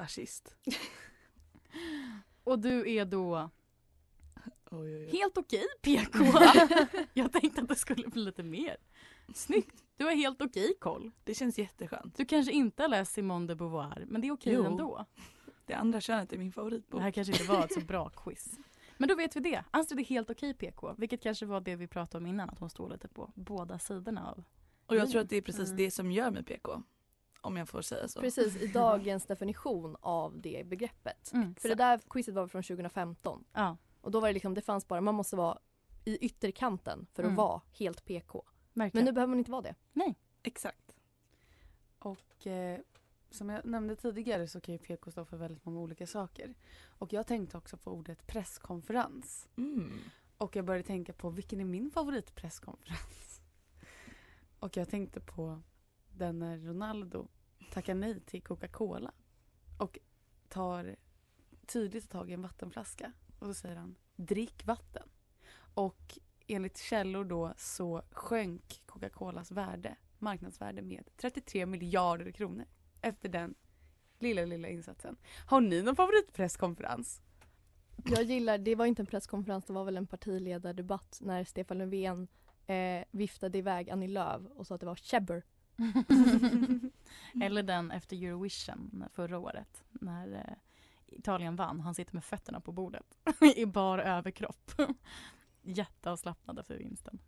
Fascist. 0.00 0.54
Och 2.44 2.58
du 2.58 2.90
är 2.94 3.04
då 3.04 3.50
Oj, 4.70 4.78
oj, 4.80 4.96
oj. 4.96 5.08
helt 5.10 5.38
okej 5.38 5.64
PK. 5.82 6.18
Jag 7.14 7.32
tänkte 7.32 7.60
att 7.62 7.68
det 7.68 7.76
skulle 7.76 8.08
bli 8.08 8.22
lite 8.22 8.42
mer. 8.42 8.76
Snyggt. 9.34 9.84
Du 9.96 10.04
har 10.04 10.12
helt 10.12 10.42
okej 10.42 10.74
koll. 10.80 11.10
Det 11.24 11.34
känns 11.34 11.58
jätteskönt. 11.58 12.16
Du 12.16 12.24
kanske 12.24 12.52
inte 12.52 12.82
har 12.82 12.88
läst 12.88 13.12
Simone 13.12 13.46
de 13.46 13.54
Beauvoir, 13.54 14.04
men 14.08 14.20
det 14.20 14.26
är 14.28 14.32
okej 14.32 14.52
Jo. 14.54 14.64
ändå. 14.64 15.06
Det 15.66 15.74
andra 15.74 16.00
könet 16.00 16.32
är 16.32 16.38
min 16.38 16.46
Det 16.48 16.52
favoritbok. 16.52 17.00
här 17.00 17.10
kanske 17.10 17.32
inte 17.32 17.44
var 17.44 17.64
ett 17.64 17.72
så 17.74 17.80
bra 17.80 18.08
quiz. 18.08 18.58
Men 18.96 19.08
då 19.08 19.14
vet 19.14 19.36
vi 19.36 19.40
det. 19.40 19.64
Astrid 19.70 20.00
är 20.00 20.04
helt 20.04 20.30
okej 20.30 20.54
PK, 20.54 20.94
vilket 20.98 21.22
kanske 21.22 21.46
var 21.46 21.60
det 21.60 21.76
vi 21.76 21.86
pratade 21.86 22.22
om 22.24 22.26
innan, 22.26 22.50
att 22.50 22.58
hon 22.58 22.70
står 22.70 22.88
lite 22.90 23.08
på 23.08 23.32
båda 23.34 23.78
sidorna 23.78 24.30
av. 24.30 24.44
Och 24.86 24.96
jag 24.96 25.10
tror 25.10 25.20
att 25.20 25.28
det 25.28 25.36
är 25.36 25.42
precis 25.42 25.68
Mm. 25.68 25.76
det 25.76 25.90
som 25.90 26.12
gör 26.12 26.30
mig 26.30 26.44
PK. 26.44 26.82
Om 27.40 27.56
jag 27.56 27.68
får 27.68 27.82
säga 27.82 28.08
så. 28.08 28.20
Precis, 28.20 28.56
i 28.56 28.66
dagens 28.74 29.26
definition 29.26 29.96
av 30.00 30.40
det 30.40 30.66
begreppet. 30.66 31.32
Mm. 31.32 31.54
För 31.54 31.68
det 31.68 31.74
där 31.74 32.00
quizet 32.10 32.34
var 32.34 32.46
från 32.48 32.62
2015. 32.62 33.44
Ja, 33.52 33.76
Och 34.00 34.10
då 34.10 34.20
var 34.20 34.28
det 34.28 34.32
liksom, 34.34 34.54
det 34.54 34.62
fanns 34.62 34.88
bara, 34.88 35.00
man 35.00 35.14
måste 35.14 35.36
vara 35.36 35.58
i 36.04 36.16
ytterkanten 36.16 37.06
för 37.12 37.22
att 37.22 37.26
Mm. 37.26 37.36
vara 37.36 37.60
helt 37.72 38.04
PK. 38.04 38.42
Men 38.72 38.84
verkligen. 38.84 39.04
nu 39.04 39.12
behöver 39.12 39.30
man 39.30 39.38
inte 39.38 39.50
vara 39.50 39.62
det. 39.62 39.74
Exakt. 40.42 40.96
Och 41.98 42.46
eh, 42.46 42.80
som 43.30 43.48
jag 43.48 43.64
nämnde 43.64 43.96
tidigare 43.96 44.48
så 44.48 44.60
kan 44.60 44.72
ju 44.72 44.78
PK 44.78 45.10
stå 45.10 45.24
för 45.24 45.36
väldigt 45.36 45.64
många 45.64 45.80
olika 45.80 46.06
saker. 46.06 46.54
Och 46.86 47.12
jag 47.12 47.26
tänkte 47.26 47.56
också 47.56 47.76
på 47.76 47.90
ordet 47.92 48.26
presskonferens. 48.26 49.48
Mm. 49.56 49.98
Och 50.38 50.56
jag 50.56 50.64
började 50.64 50.86
tänka 50.86 51.12
på 51.12 51.30
vilken 51.30 51.60
är 51.60 51.64
min 51.64 51.90
favoritpresskonferens? 51.90 53.40
Och 54.58 54.76
jag 54.76 54.88
tänkte 54.88 55.20
på 55.20 55.60
den 56.20 56.38
när 56.38 56.58
Ronaldo 56.58 57.28
tackar 57.72 57.94
nej 57.94 58.20
till 58.20 58.42
Coca-Cola 58.42 59.12
och 59.78 59.98
tar 60.48 60.96
tydligt 61.66 62.10
tag 62.10 62.30
i 62.30 62.32
en 62.32 62.42
vattenflaska 62.42 63.12
och 63.38 63.46
så 63.46 63.54
säger 63.54 63.76
han 63.76 63.96
drick 64.16 64.66
vatten. 64.66 65.08
Och 65.74 66.18
enligt 66.46 66.78
källor 66.78 67.24
då 67.24 67.54
så 67.56 68.02
sjönk 68.10 68.82
Coca-Colas 68.86 69.50
värde, 69.50 69.96
marknadsvärde 70.18 70.82
med 70.82 71.08
33 71.16 71.66
miljarder 71.66 72.30
kronor 72.30 72.66
efter 73.00 73.28
den 73.28 73.54
lilla, 74.18 74.44
lilla 74.44 74.68
insatsen. 74.68 75.16
Har 75.46 75.60
ni 75.60 75.82
någon 75.82 75.96
favoritpresskonferens? 75.96 77.22
Jag 78.04 78.22
gillar, 78.22 78.58
det 78.58 78.74
var 78.74 78.86
inte 78.86 79.02
en 79.02 79.06
presskonferens, 79.06 79.64
det 79.64 79.72
var 79.72 79.84
väl 79.84 79.96
en 79.96 80.06
partiledardebatt 80.06 81.18
när 81.20 81.44
Stefan 81.44 81.78
Löfven 81.78 82.28
eh, 82.66 83.04
viftade 83.10 83.58
iväg 83.58 83.90
Annie 83.90 84.08
Lööf 84.08 84.42
och 84.54 84.66
sa 84.66 84.74
att 84.74 84.80
det 84.80 84.86
var 84.86 84.96
käbber 84.96 85.42
Eller 87.42 87.62
den 87.62 87.90
efter 87.90 88.16
Eurovision 88.16 89.04
förra 89.12 89.38
året, 89.38 89.84
när 89.90 90.32
eh, 90.34 90.56
Italien 91.18 91.56
vann. 91.56 91.80
Han 91.80 91.94
sitter 91.94 92.14
med 92.14 92.24
fötterna 92.24 92.60
på 92.60 92.72
bordet 92.72 93.18
i 93.56 93.66
bar 93.66 93.98
överkropp. 93.98 94.72
Jätteavslappnad 95.62 96.58
efter 96.58 96.76
vinsten. 96.76 97.18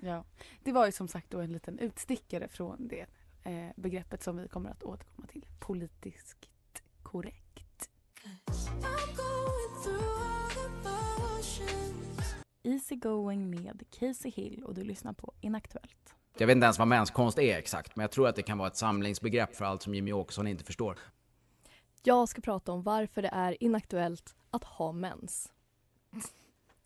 Ja, 0.00 0.24
det 0.62 0.72
var 0.72 0.86
ju 0.86 0.92
som 0.92 1.08
sagt 1.08 1.30
då 1.30 1.40
en 1.40 1.52
liten 1.52 1.78
utstickare 1.78 2.48
från 2.48 2.88
det 2.88 3.06
eh, 3.44 3.70
begreppet 3.76 4.22
som 4.22 4.36
vi 4.36 4.48
kommer 4.48 4.70
att 4.70 4.82
återkomma 4.82 5.26
till. 5.26 5.46
Politiskt 5.60 6.48
korrekt. 7.02 7.90
Easy 12.62 12.96
going 12.96 13.50
med 13.50 13.82
Casey 13.90 14.30
Hill 14.30 14.64
och 14.64 14.74
du 14.74 14.84
lyssnar 14.84 15.12
på 15.12 15.32
Inaktuellt. 15.40 16.07
Jag 16.40 16.46
vet 16.46 16.54
inte 16.54 16.64
ens 16.64 16.78
vad 16.78 16.88
menskonst 16.88 17.38
är 17.38 17.58
exakt, 17.58 17.96
men 17.96 18.02
jag 18.02 18.10
tror 18.10 18.28
att 18.28 18.36
det 18.36 18.42
kan 18.42 18.58
vara 18.58 18.68
ett 18.68 18.76
samlingsbegrepp 18.76 19.56
för 19.56 19.64
allt 19.64 19.82
som 19.82 19.94
Jimmy 19.94 20.12
Åkesson 20.12 20.46
inte 20.46 20.64
förstår. 20.64 20.98
Jag 22.02 22.28
ska 22.28 22.40
prata 22.40 22.72
om 22.72 22.82
varför 22.82 23.22
det 23.22 23.28
är 23.32 23.62
inaktuellt 23.62 24.36
att 24.50 24.64
ha 24.64 24.92
mens. 24.92 25.52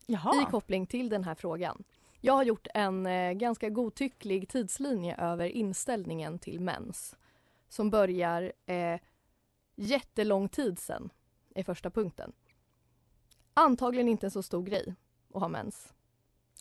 Jaha. 0.05 0.41
I 0.41 0.51
koppling 0.51 0.87
till 0.87 1.09
den 1.09 1.23
här 1.23 1.35
frågan. 1.35 1.83
Jag 2.21 2.33
har 2.33 2.43
gjort 2.43 2.67
en 2.73 3.05
eh, 3.05 3.33
ganska 3.33 3.69
godtycklig 3.69 4.49
tidslinje 4.49 5.15
över 5.15 5.45
inställningen 5.45 6.39
till 6.39 6.59
mens. 6.59 7.15
Som 7.69 7.89
börjar 7.89 8.53
eh, 8.65 8.99
jättelång 9.75 10.49
tid 10.49 10.79
sen, 10.79 11.09
är 11.55 11.63
första 11.63 11.89
punkten. 11.89 12.31
Antagligen 13.53 14.07
inte 14.09 14.27
en 14.27 14.31
så 14.31 14.43
stor 14.43 14.63
grej 14.63 14.95
att 15.33 15.41
ha 15.41 15.47
mens. 15.47 15.93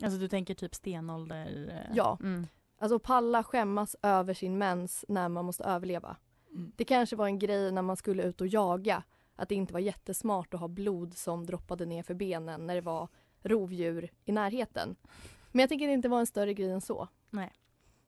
Alltså 0.02 0.18
du 0.18 0.28
tänker 0.28 0.54
typ 0.54 0.75
stenålder? 0.75 1.68
eh, 1.70 1.96
Ja. 1.96 2.18
Mm. 2.20 2.46
Alltså 2.82 2.98
palla 2.98 3.42
skämmas 3.42 3.96
över 4.02 4.34
sin 4.34 4.58
mens 4.58 5.04
när 5.08 5.28
man 5.28 5.44
måste 5.44 5.64
överleva. 5.64 6.16
Mm. 6.50 6.72
Det 6.76 6.84
kanske 6.84 7.16
var 7.16 7.26
en 7.26 7.38
grej 7.38 7.72
när 7.72 7.82
man 7.82 7.96
skulle 7.96 8.22
ut 8.22 8.40
och 8.40 8.46
jaga. 8.46 9.02
Att 9.36 9.48
det 9.48 9.54
inte 9.54 9.72
var 9.72 9.80
jättesmart 9.80 10.54
att 10.54 10.60
ha 10.60 10.68
blod 10.68 11.14
som 11.14 11.46
droppade 11.46 11.86
ner 11.86 12.02
för 12.02 12.14
benen 12.14 12.66
när 12.66 12.74
det 12.74 12.80
var 12.80 13.08
rovdjur 13.42 14.10
i 14.24 14.32
närheten. 14.32 14.96
Men 15.52 15.60
jag 15.60 15.68
tänker 15.68 15.86
att 15.86 15.90
det 15.90 15.94
inte 15.94 16.08
var 16.08 16.20
en 16.20 16.26
större 16.26 16.54
grej 16.54 16.70
än 16.70 16.80
så. 16.80 17.08
Nej. 17.30 17.52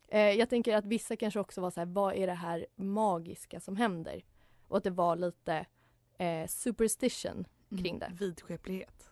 Eh, 0.08 0.20
jag 0.20 0.48
tänker 0.48 0.76
att 0.76 0.86
vissa 0.86 1.16
kanske 1.16 1.40
också 1.40 1.60
var 1.60 1.70
så 1.70 1.80
här, 1.80 1.86
vad 1.86 2.14
är 2.14 2.26
det 2.26 2.34
här 2.34 2.66
magiska 2.76 3.60
som 3.60 3.76
händer? 3.76 4.24
Och 4.68 4.76
att 4.76 4.84
det 4.84 4.90
var 4.90 5.16
lite 5.16 5.66
eh, 6.18 6.46
superstition 6.46 7.46
kring 7.70 7.98
det. 7.98 8.06
Mm. 8.06 8.16
Vidskeplighet. 8.16 9.10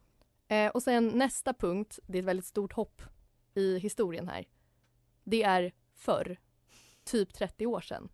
Eh, 0.49 0.71
och 0.71 0.83
sen 0.83 1.09
nästa 1.09 1.54
punkt, 1.54 1.99
det 2.07 2.19
är 2.19 2.23
ett 2.23 2.28
väldigt 2.28 2.47
stort 2.47 2.73
hopp 2.73 3.02
i 3.54 3.78
historien 3.78 4.28
här. 4.28 4.47
Det 5.25 5.43
är 5.43 5.73
förr, 5.95 6.37
typ 7.05 7.35
30 7.35 7.67
år 7.67 7.81
sedan. 7.81 8.09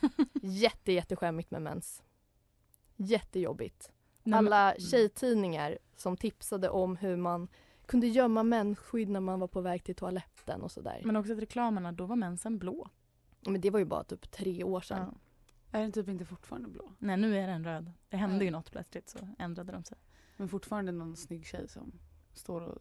Jätte, 0.42 0.92
jätteskämmigt 0.92 1.50
med 1.50 1.62
mens. 1.62 2.02
Jättejobbigt. 2.96 3.92
Alla 4.32 4.74
tjejtidningar 4.78 5.78
som 5.96 6.16
tipsade 6.16 6.68
om 6.68 6.96
hur 6.96 7.16
man 7.16 7.48
kunde 7.86 8.06
gömma 8.06 8.42
mensskydd 8.42 9.08
när 9.08 9.20
man 9.20 9.40
var 9.40 9.48
på 9.48 9.60
väg 9.60 9.84
till 9.84 9.94
toaletten 9.94 10.62
och 10.62 10.72
sådär. 10.72 11.02
Men 11.04 11.16
också 11.16 11.32
att 11.32 11.38
reklamerna, 11.38 11.92
då 11.92 12.06
var 12.06 12.16
mensen 12.16 12.58
blå. 12.58 12.88
Men 13.40 13.60
det 13.60 13.70
var 13.70 13.78
ju 13.78 13.84
bara 13.84 14.04
typ 14.04 14.30
tre 14.30 14.64
år 14.64 14.80
sedan. 14.80 15.18
Ja. 15.70 15.78
Är 15.78 15.82
den 15.82 15.92
typ 15.92 16.08
inte 16.08 16.24
fortfarande 16.24 16.68
blå? 16.68 16.92
Nej 16.98 17.16
nu 17.16 17.38
är 17.38 17.46
den 17.46 17.64
röd. 17.64 17.92
Det 18.08 18.16
hände 18.16 18.36
Nej. 18.36 18.44
ju 18.44 18.50
något 18.50 18.70
plötsligt 18.70 19.08
så 19.08 19.18
ändrade 19.38 19.72
de 19.72 19.84
sig. 19.84 19.98
Men 20.36 20.48
fortfarande 20.48 20.92
någon 20.92 21.16
snygg 21.16 21.46
tjej 21.46 21.68
som 21.68 21.92
står 22.32 22.60
och 22.60 22.78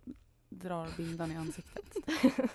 drar 0.50 0.90
bindan 0.98 1.32
i 1.32 1.36
ansiktet. 1.36 1.96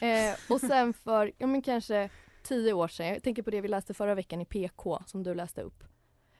Eh, 0.00 0.34
och 0.48 0.60
sen 0.60 0.92
för, 0.92 1.32
ja 1.38 1.46
men 1.46 1.62
kanske 1.62 2.10
tio 2.42 2.72
år 2.72 2.88
sedan, 2.88 3.06
jag 3.06 3.22
tänker 3.22 3.42
på 3.42 3.50
det 3.50 3.60
vi 3.60 3.68
läste 3.68 3.94
förra 3.94 4.14
veckan 4.14 4.40
i 4.40 4.44
PK 4.44 5.02
som 5.06 5.22
du 5.22 5.34
läste 5.34 5.62
upp. 5.62 5.84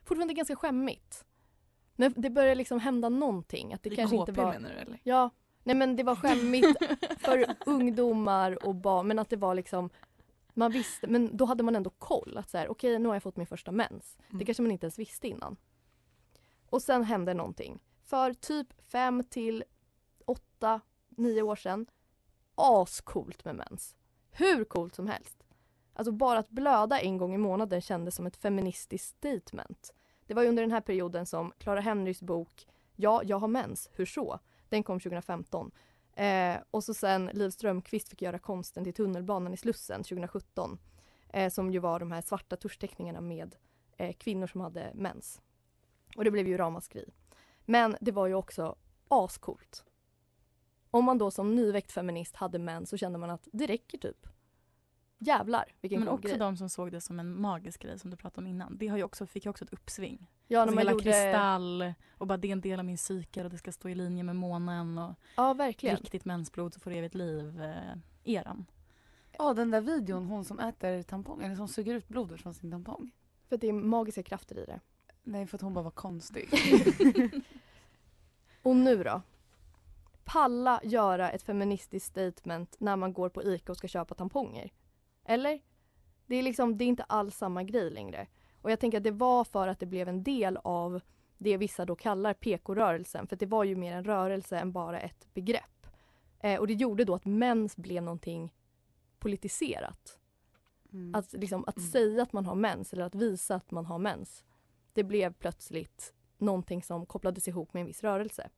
Fortfarande 0.05 0.35
ganska 0.35 0.57
skämmigt. 0.57 1.25
Men 1.97 2.14
det 2.17 2.31
börjar 2.31 2.55
liksom 2.55 2.81
hända 2.81 3.09
någonting. 3.09 3.73
Att 3.75 3.83
det 3.83 3.93
I 3.93 3.97
kanske 3.97 4.17
KP 4.17 4.31
inte 4.31 4.43
var... 4.43 4.52
menar 4.52 4.71
du 4.71 4.76
eller? 4.76 5.00
Ja, 5.02 5.31
nej 5.62 5.76
men 5.76 5.97
det 5.97 6.02
var 6.02 6.17
skämmigt 6.17 6.78
för 7.19 7.47
ungdomar 7.67 8.67
och 8.67 8.75
barn 8.75 9.07
men 9.09 9.19
att 9.19 9.31
det 9.31 9.37
var 9.37 9.55
liksom 9.55 9.90
man 10.55 10.73
visste, 10.73 11.07
men 11.07 11.37
då 11.37 11.45
hade 11.45 11.62
man 11.62 11.76
ändå 11.76 11.90
koll 11.90 12.37
att 12.38 12.50
så 12.50 12.59
här, 12.59 12.69
okej 12.69 12.99
nu 12.99 13.09
har 13.09 13.14
jag 13.14 13.23
fått 13.23 13.37
min 13.37 13.47
första 13.47 13.73
mens. 13.73 14.17
Det 14.28 14.35
Mm. 14.35 14.47
kanske 14.47 14.62
man 14.62 14.73
inte 14.73 14.87
ens 14.87 14.99
visste 14.99 15.28
innan. 15.28 15.57
Och 16.71 16.83
sen 16.83 17.05
hände 17.05 17.35
någonting. 17.35 17.78
För 18.05 18.33
typ 18.35 18.67
fem 18.93 19.25
till 19.31 19.64
åtta, 20.25 20.81
nio 21.09 21.43
år 21.43 21.57
sedan. 21.57 21.87
Ascoolt 22.59 23.45
med 23.45 23.55
mens. 23.55 23.97
Hur 24.31 24.65
coolt 24.65 24.95
som 24.95 25.07
helst. 25.07 25.45
Alltså 25.93 26.12
bara 26.12 26.38
att 26.38 26.50
blöda 26.50 27.00
en 27.00 27.19
gång 27.19 27.35
i 27.35 27.38
månaden 27.38 27.81
kändes 27.81 28.15
som 28.15 28.27
ett 28.27 28.37
feministiskt 28.37 29.17
statement. 29.17 29.95
Det 30.27 30.35
var 30.35 30.43
ju 30.43 30.49
under 30.49 30.62
den 30.62 30.73
här 30.73 30.81
perioden 30.81 31.27
som 31.27 31.53
Clara 31.59 31.81
Henrys 31.81 32.23
bok 32.23 32.67
Ja, 33.00 33.23
jag 33.25 33.38
har 33.38 33.49
mens, 33.49 33.91
hur 33.93 34.07
så? 34.07 34.38
Den 34.69 34.83
kom 34.83 35.00
2015. 35.00 35.71
Eh, 36.17 36.57
och 36.71 36.85
så 36.85 36.95
sen 36.95 37.31
Liv 37.33 37.50
Strömquist 37.50 38.09
fick 38.09 38.23
göra 38.23 38.38
konsten 38.38 38.85
till 38.85 38.95
tunnelbanan 38.95 39.55
i 39.55 39.57
Slussen 39.57 40.03
2017. 40.03 40.79
Eh, 41.29 41.50
som 41.50 41.73
ju 41.73 41.79
var 41.79 42.00
de 42.00 42.12
här 42.12 42.23
svarta 42.23 42.57
tuschteckningarna 42.57 43.21
med 43.21 43.57
eh, 43.97 44.12
kvinnor 44.12 44.47
som 44.47 44.61
hade 44.61 44.91
mens. 44.95 45.41
Och 46.17 46.25
det 46.25 46.31
blev 46.31 46.49
ju 46.49 46.57
ramaskri. 46.57 47.05
Men 47.65 47.97
det 48.00 48.12
var 48.12 48.27
ju 48.27 48.35
också 48.35 48.77
ascoolt. 49.09 49.85
Om 50.90 51.04
man 51.04 51.18
då 51.18 51.30
som 51.30 51.54
nyväckt 51.54 51.92
feminist 51.92 52.37
hade 52.37 52.59
män 52.59 52.87
så 52.87 52.97
kände 52.97 53.18
man 53.18 53.30
att 53.30 53.49
det 53.52 53.66
räcker 53.66 53.99
typ. 53.99 54.26
Jävlar 55.18 55.64
vilken 55.80 56.00
Men 56.00 56.09
cool 56.09 56.14
också 56.14 56.28
grej. 56.28 56.38
de 56.38 56.57
som 56.57 56.68
såg 56.68 56.92
det 56.92 57.00
som 57.00 57.21
en 57.21 57.40
magisk 57.40 57.83
grej 57.83 57.99
som 57.99 58.11
du 58.11 58.16
pratade 58.16 58.40
om 58.40 58.47
innan. 58.47 58.76
Det 58.78 58.88
har 58.88 58.97
ju 58.97 59.02
också, 59.04 59.26
fick 59.26 59.45
ju 59.45 59.50
också 59.50 59.64
ett 59.64 59.73
uppsving. 59.73 60.30
Ja, 60.47 60.59
när 60.59 60.62
alltså 60.62 60.75
man 60.75 60.80
hela 60.80 60.90
gjorde... 60.92 61.04
kristall 61.04 61.95
och 62.18 62.26
bara 62.26 62.37
det 62.38 62.49
är 62.49 62.52
en 62.52 62.61
del 62.61 62.78
av 62.78 62.85
min 62.85 62.99
cykel 62.99 63.45
och 63.45 63.50
det 63.50 63.59
ska 63.59 63.73
stå 63.73 63.88
i 63.88 63.95
linje 63.95 64.23
med 64.23 64.37
månen 64.37 64.99
och 64.99 65.14
Ja, 65.37 65.54
verkligen. 65.54 65.97
riktigt 65.97 66.25
mensblod 66.25 66.75
så 66.75 66.80
får 66.80 66.90
evigt 66.90 67.14
liv. 67.14 67.62
Eh, 67.62 67.95
eran. 68.25 68.66
Ja 69.38 69.54
den 69.54 69.71
där 69.71 69.80
videon, 69.80 70.26
hon 70.26 70.45
som 70.45 70.59
äter 70.59 71.02
tampong, 71.02 71.42
eller 71.42 71.54
som 71.57 71.68
suger 71.68 71.95
ut 71.95 72.09
blodet 72.09 72.40
från 72.40 72.54
sin 72.54 72.71
tampong. 72.71 73.11
För 73.49 73.54
att 73.54 73.61
det 73.61 73.68
är 73.68 73.73
magiska 73.73 74.23
krafter 74.23 74.59
i 74.59 74.64
det. 74.64 74.80
Nej 75.23 75.47
för 75.47 75.57
att 75.57 75.62
hon 75.62 75.75
bara 75.75 75.85
var 75.85 75.90
konstig. 75.90 76.49
Och 78.62 78.76
nu 78.76 79.04
då? 79.04 79.23
Palla 80.32 80.80
göra 80.85 81.30
ett 81.30 81.42
feministiskt 81.42 82.06
statement 82.08 82.76
när 82.78 82.97
man 82.97 83.12
går 83.12 83.28
på 83.28 83.42
ICA 83.42 83.73
och 83.73 83.78
ska 83.78 83.88
köpa 83.88 84.14
tamponger. 84.14 84.73
Eller? 85.25 85.61
Det 86.26 86.37
är 86.37 86.42
liksom, 86.42 86.78
det 86.78 86.85
är 86.85 86.87
inte 86.87 87.02
alls 87.02 87.37
samma 87.37 87.62
grej 87.62 87.90
längre. 87.90 88.26
Och 88.62 88.70
jag 88.70 88.80
tänker 88.80 88.99
att 88.99 89.04
det 89.04 89.11
var 89.11 89.44
för 89.44 89.68
att 89.68 89.80
det 89.80 89.87
blev 89.87 90.08
en 90.08 90.23
del 90.23 90.58
av 90.64 91.00
det 91.38 91.56
vissa 91.56 91.85
då 91.85 91.97
kallar 91.97 92.35
PK-rörelsen. 92.35 93.26
För 93.26 93.37
det 93.37 93.47
var 93.47 93.64
ju 93.64 93.76
mer 93.76 93.92
en 93.92 94.04
rörelse 94.04 94.58
än 94.58 94.73
bara 94.73 95.00
ett 95.00 95.35
begrepp. 95.35 95.87
Eh, 96.40 96.61
och 96.61 96.66
det 96.66 96.75
gjorde 96.75 97.04
då 97.04 97.14
att 97.14 97.25
mens 97.25 97.76
blev 97.76 98.02
någonting 98.02 98.54
politiserat. 99.18 100.18
Mm. 100.92 101.14
Att, 101.14 101.32
liksom, 101.32 101.64
att 101.66 101.76
Mm. 101.76 101.90
säga 101.90 102.23
att 102.23 102.32
man 102.32 102.47
har 102.47 102.54
mens 102.54 102.92
eller 102.92 103.04
att 103.04 103.14
visa 103.14 103.54
att 103.54 103.70
man 103.70 103.87
har 103.87 103.99
mens. 103.99 104.44
Det 104.92 105.04
blev 105.04 105.32
plötsligt 105.32 106.14
någonting 106.38 106.82
som 106.82 107.06
kopplades 107.06 107.49
ihop 107.49 107.75
med 107.75 107.80
en 107.80 107.87
viss 107.87 108.02
rörelse. 108.02 108.50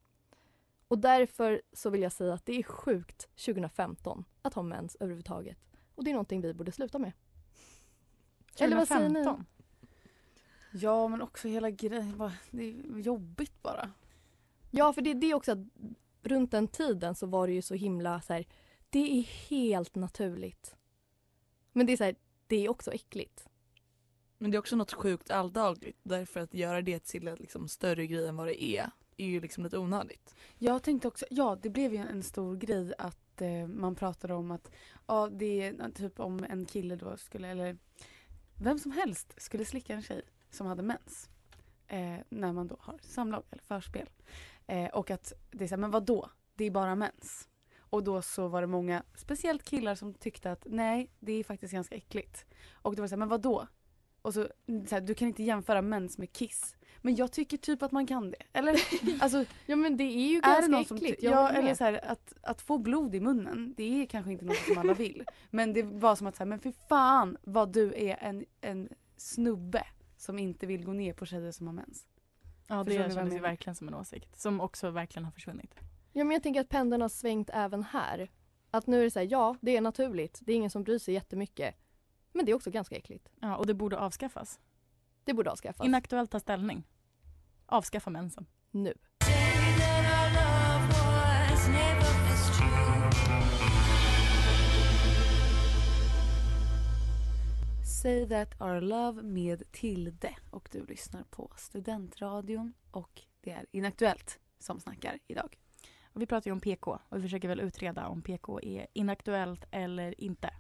Och 0.91 0.99
därför 0.99 1.63
så 1.73 1.91
vill 1.91 2.03
jag 2.03 2.13
säga 2.13 2.35
att 2.35 2.47
det 2.47 2.59
är 2.59 2.63
sjukt 2.63 3.29
2015 3.45 4.25
att 4.43 4.55
ha 4.55 4.63
mens 4.63 4.97
överhuvudtaget. 5.01 5.59
Och 5.95 6.05
det 6.05 6.11
är 6.11 6.13
någonting 6.13 6.41
vi 6.41 6.55
borde 6.55 6.73
sluta 6.73 6.99
med. 6.99 7.13
Eller 8.59 8.77
vad 8.77 8.89
säger 8.89 9.09
ni? 9.09 9.25
2015. 9.25 9.47
Ja 10.73 11.09
men 11.09 11.23
också 11.23 11.49
hela 11.49 11.71
grejen, 11.71 12.31
det 12.51 12.65
är 12.65 12.99
jobbigt 12.99 13.63
bara. 13.63 13.91
Ja, 14.71 14.93
för 14.93 15.03
det, 15.03 15.15
det 15.15 15.27
är 15.31 15.35
också 15.35 15.53
att 15.53 15.59
runt 16.23 16.51
den 16.51 16.69
tiden 16.69 17.15
så 17.15 17.27
var 17.27 17.47
det 17.47 17.53
ju 17.53 17.63
så 17.63 17.75
himla 17.75 18.21
så 18.21 18.33
här, 18.33 18.47
det 18.91 19.19
är 19.19 19.23
helt 19.23 19.95
naturligt. 19.95 20.77
Men 21.73 21.87
det 21.87 21.93
är 21.93 21.97
så 21.97 22.05
här, 22.05 22.17
det 22.47 22.65
är 22.65 22.69
också 22.69 22.93
äckligt. 22.93 23.49
Men 24.39 24.51
det 24.51 24.57
är 24.57 24.59
också 24.59 24.77
något 24.77 24.93
sjukt 24.93 25.31
alldagligt 25.31 25.99
därför 26.03 26.41
att 26.41 26.55
göra 26.55 26.83
det 26.83 27.05
till 27.05 27.29
en 27.29 27.37
liksom 27.37 27.69
större 27.69 28.07
grej 28.07 28.27
än 28.27 28.37
vad 28.37 28.47
det 28.47 28.65
är 28.65 28.91
är 29.21 29.27
ju 29.27 29.41
liksom 29.41 29.65
lite 29.65 29.79
onödigt. 29.79 30.35
Jag 30.59 30.83
tänkte 30.83 31.09
också, 31.09 31.27
ja 31.31 31.59
det 31.63 31.71
blev 31.71 31.93
ju 31.93 31.99
en 31.99 32.23
stor 32.23 32.57
grej 32.57 32.95
att 32.99 33.41
eh, 33.41 33.67
man 33.67 33.95
pratade 33.95 34.35
om 34.35 34.51
att 34.51 34.71
ja 35.07 35.29
det 35.33 35.63
är 35.63 35.91
typ 35.91 36.21
om 36.21 36.45
en 36.49 36.65
kille 36.65 36.97
då 36.97 37.17
skulle, 37.17 37.49
eller 37.49 37.77
vem 38.55 38.79
som 38.79 38.91
helst 38.91 39.35
skulle 39.37 39.65
slicka 39.65 39.95
en 39.95 40.03
tjej 40.03 40.23
som 40.51 40.67
hade 40.67 40.83
mens. 40.83 41.31
Eh, 41.87 42.17
när 42.29 42.53
man 42.53 42.69
då 42.69 42.77
har 42.81 42.99
samlag 43.03 43.43
eller 43.51 43.63
förspel. 43.63 44.09
Eh, 44.67 44.89
och 44.89 45.11
att 45.11 45.33
det 45.51 45.65
är 45.65 45.69
såhär, 45.69 45.81
men 45.81 45.91
vad 45.91 46.05
då? 46.05 46.31
Det 46.55 46.65
är 46.65 46.71
bara 46.71 46.95
mens. 46.95 47.49
Och 47.79 48.05
då 48.05 48.23
så 48.23 48.49
var 48.49 48.61
det 48.61 48.67
många, 48.67 49.03
speciellt 49.15 49.65
killar 49.65 49.95
som 49.95 50.15
tyckte 50.15 50.53
att 50.53 50.67
nej 50.67 51.11
det 51.19 51.33
är 51.33 51.45
faktiskt 51.45 51.73
ganska 51.73 51.95
äckligt. 51.95 52.47
Och 52.73 52.97
det 52.97 53.03
var 53.03 53.09
såhär, 53.09 53.19
men 53.19 53.29
vad 53.29 53.41
då? 53.41 53.67
Och 54.23 54.35
så, 54.35 54.49
så 54.67 54.95
här, 54.95 55.01
du 55.01 55.15
kan 55.15 55.29
inte 55.29 55.43
jämföra 55.43 55.83
mens 55.83 56.19
med 56.19 56.33
kiss. 56.33 56.77
Men 57.03 57.17
jag 57.17 57.33
tycker 57.33 57.57
typ 57.57 57.83
att 57.83 57.93
man 57.93 58.07
kan 58.07 58.31
det. 58.31 58.43
Eller? 58.53 58.77
Alltså, 59.23 59.45
Ja 59.67 59.77
men 59.77 59.97
det 59.97 60.05
är 60.05 60.29
ju 60.29 60.37
är 60.37 60.43
det 60.43 60.49
ganska 60.49 60.71
någon 60.71 60.85
som 60.85 60.97
äckligt. 60.97 61.23
jag 61.23 61.33
ja, 61.33 61.51
eller 61.51 61.75
så 61.75 61.85
här, 61.85 62.05
att, 62.05 62.35
att 62.43 62.63
få 62.63 62.79
blod 62.79 63.15
i 63.15 63.21
munnen, 63.21 63.75
det 63.77 64.03
är 64.03 64.07
kanske 64.07 64.33
inte 64.33 64.45
något 64.45 64.57
som 64.57 64.79
alla 64.79 64.95
vill. 64.95 65.25
Men 65.51 65.73
det 65.73 65.83
var 65.83 66.17
som 66.17 66.27
att 66.27 66.37
säga, 66.37 66.47
men 66.47 66.61
för 66.61 66.73
fan 66.89 67.37
vad 67.43 67.73
du 67.73 67.95
är 67.97 68.17
en, 68.21 68.45
en 68.61 68.89
snubbe 69.17 69.87
som 70.17 70.39
inte 70.39 70.67
vill 70.67 70.85
gå 70.85 70.93
ner 70.93 71.13
på 71.13 71.27
tjejer 71.27 71.53
som 71.53 71.67
har 71.67 71.75
mens. 71.75 72.07
Ja, 72.67 72.85
det 72.85 72.95
kändes 72.95 73.35
ju 73.35 73.39
verkligen 73.39 73.75
som 73.75 73.89
en 73.89 73.95
åsikt. 73.95 74.41
Som 74.41 74.61
också 74.61 74.91
verkligen 74.91 75.25
har 75.25 75.33
försvunnit. 75.33 75.75
Ja 76.13 76.25
men 76.25 76.31
jag 76.31 76.43
tänker 76.43 76.61
att 76.61 76.69
pendeln 76.69 77.03
har 77.03 77.09
svängt 77.09 77.51
även 77.53 77.83
här. 77.83 78.31
Att 78.71 78.87
nu 78.87 79.01
är 79.01 79.05
det 79.05 79.11
så 79.11 79.19
här, 79.19 79.29
ja 79.31 79.57
det 79.61 79.77
är 79.77 79.81
naturligt, 79.81 80.41
det 80.43 80.53
är 80.53 80.57
ingen 80.57 80.71
som 80.71 80.83
bryr 80.83 80.99
sig 80.99 81.15
jättemycket. 81.15 81.75
Men 82.33 82.47
det 82.47 82.53
är 82.53 82.57
också 82.57 82.71
ganska 82.71 82.97
äckligt. 82.97 83.29
Ja, 83.41 83.57
och 83.57 83.67
det 83.67 83.75
borde 83.75 83.99
avskaffas. 83.99 84.61
Det 85.25 85.35
borde 85.35 85.51
avskaffas. 85.51 85.87
Inaktuellt 85.87 86.31
ta 86.31 86.41
ställning. 86.41 86.85
Avskaffa 87.71 88.11
mensen. 88.11 88.47
nu. 88.71 88.95
Say 98.03 98.29
that 98.29 98.61
our 98.61 98.81
love 98.81 99.23
med 99.23 99.63
Tilde 99.73 100.35
och 100.51 100.69
du 100.73 100.87
lyssnar 100.87 101.23
på 101.23 101.53
Studentradion 101.57 102.73
och 102.91 103.23
det 103.41 103.51
är 103.51 103.67
Inaktuellt 103.73 104.39
som 104.59 104.81
snackar 104.81 105.19
idag. 105.27 105.59
Och 106.13 106.23
vi 106.23 106.27
pratar 106.27 106.49
ju 106.49 106.53
om 106.53 106.61
PK 106.61 106.99
och 107.09 107.19
vi 107.19 107.23
försöker 107.23 107.49
väl 107.49 107.61
utreda 107.61 108.09
om 108.09 108.23
PK 108.23 108.61
är 108.63 108.87
inaktuellt 108.93 109.65
eller 109.71 110.21
inte. 110.21 110.51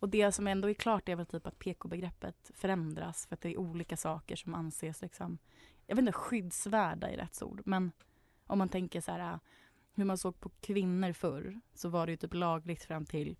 Och 0.00 0.08
det 0.08 0.32
som 0.32 0.46
ändå 0.46 0.70
är 0.70 0.74
klart 0.74 1.08
är 1.08 1.16
väl 1.16 1.26
typ 1.26 1.46
att 1.46 1.58
PK-begreppet 1.58 2.50
förändras 2.54 3.26
för 3.26 3.34
att 3.34 3.40
det 3.40 3.48
är 3.48 3.58
olika 3.58 3.96
saker 3.96 4.36
som 4.36 4.54
anses 4.54 5.02
liksom, 5.02 5.38
jag 5.88 5.96
vet 5.96 6.02
inte, 6.02 6.12
skyddsvärda 6.12 7.10
i 7.10 7.16
rätt 7.16 7.42
ord, 7.42 7.62
men 7.64 7.92
om 8.46 8.58
man 8.58 8.68
tänker 8.68 9.00
så 9.00 9.12
här 9.12 9.38
hur 9.94 10.04
man 10.04 10.18
såg 10.18 10.40
på 10.40 10.50
kvinnor 10.60 11.12
förr 11.12 11.60
så 11.74 11.88
var 11.88 12.06
det 12.06 12.12
ju 12.12 12.16
typ 12.16 12.34
lagligt 12.34 12.82
fram 12.82 13.06
till 13.06 13.36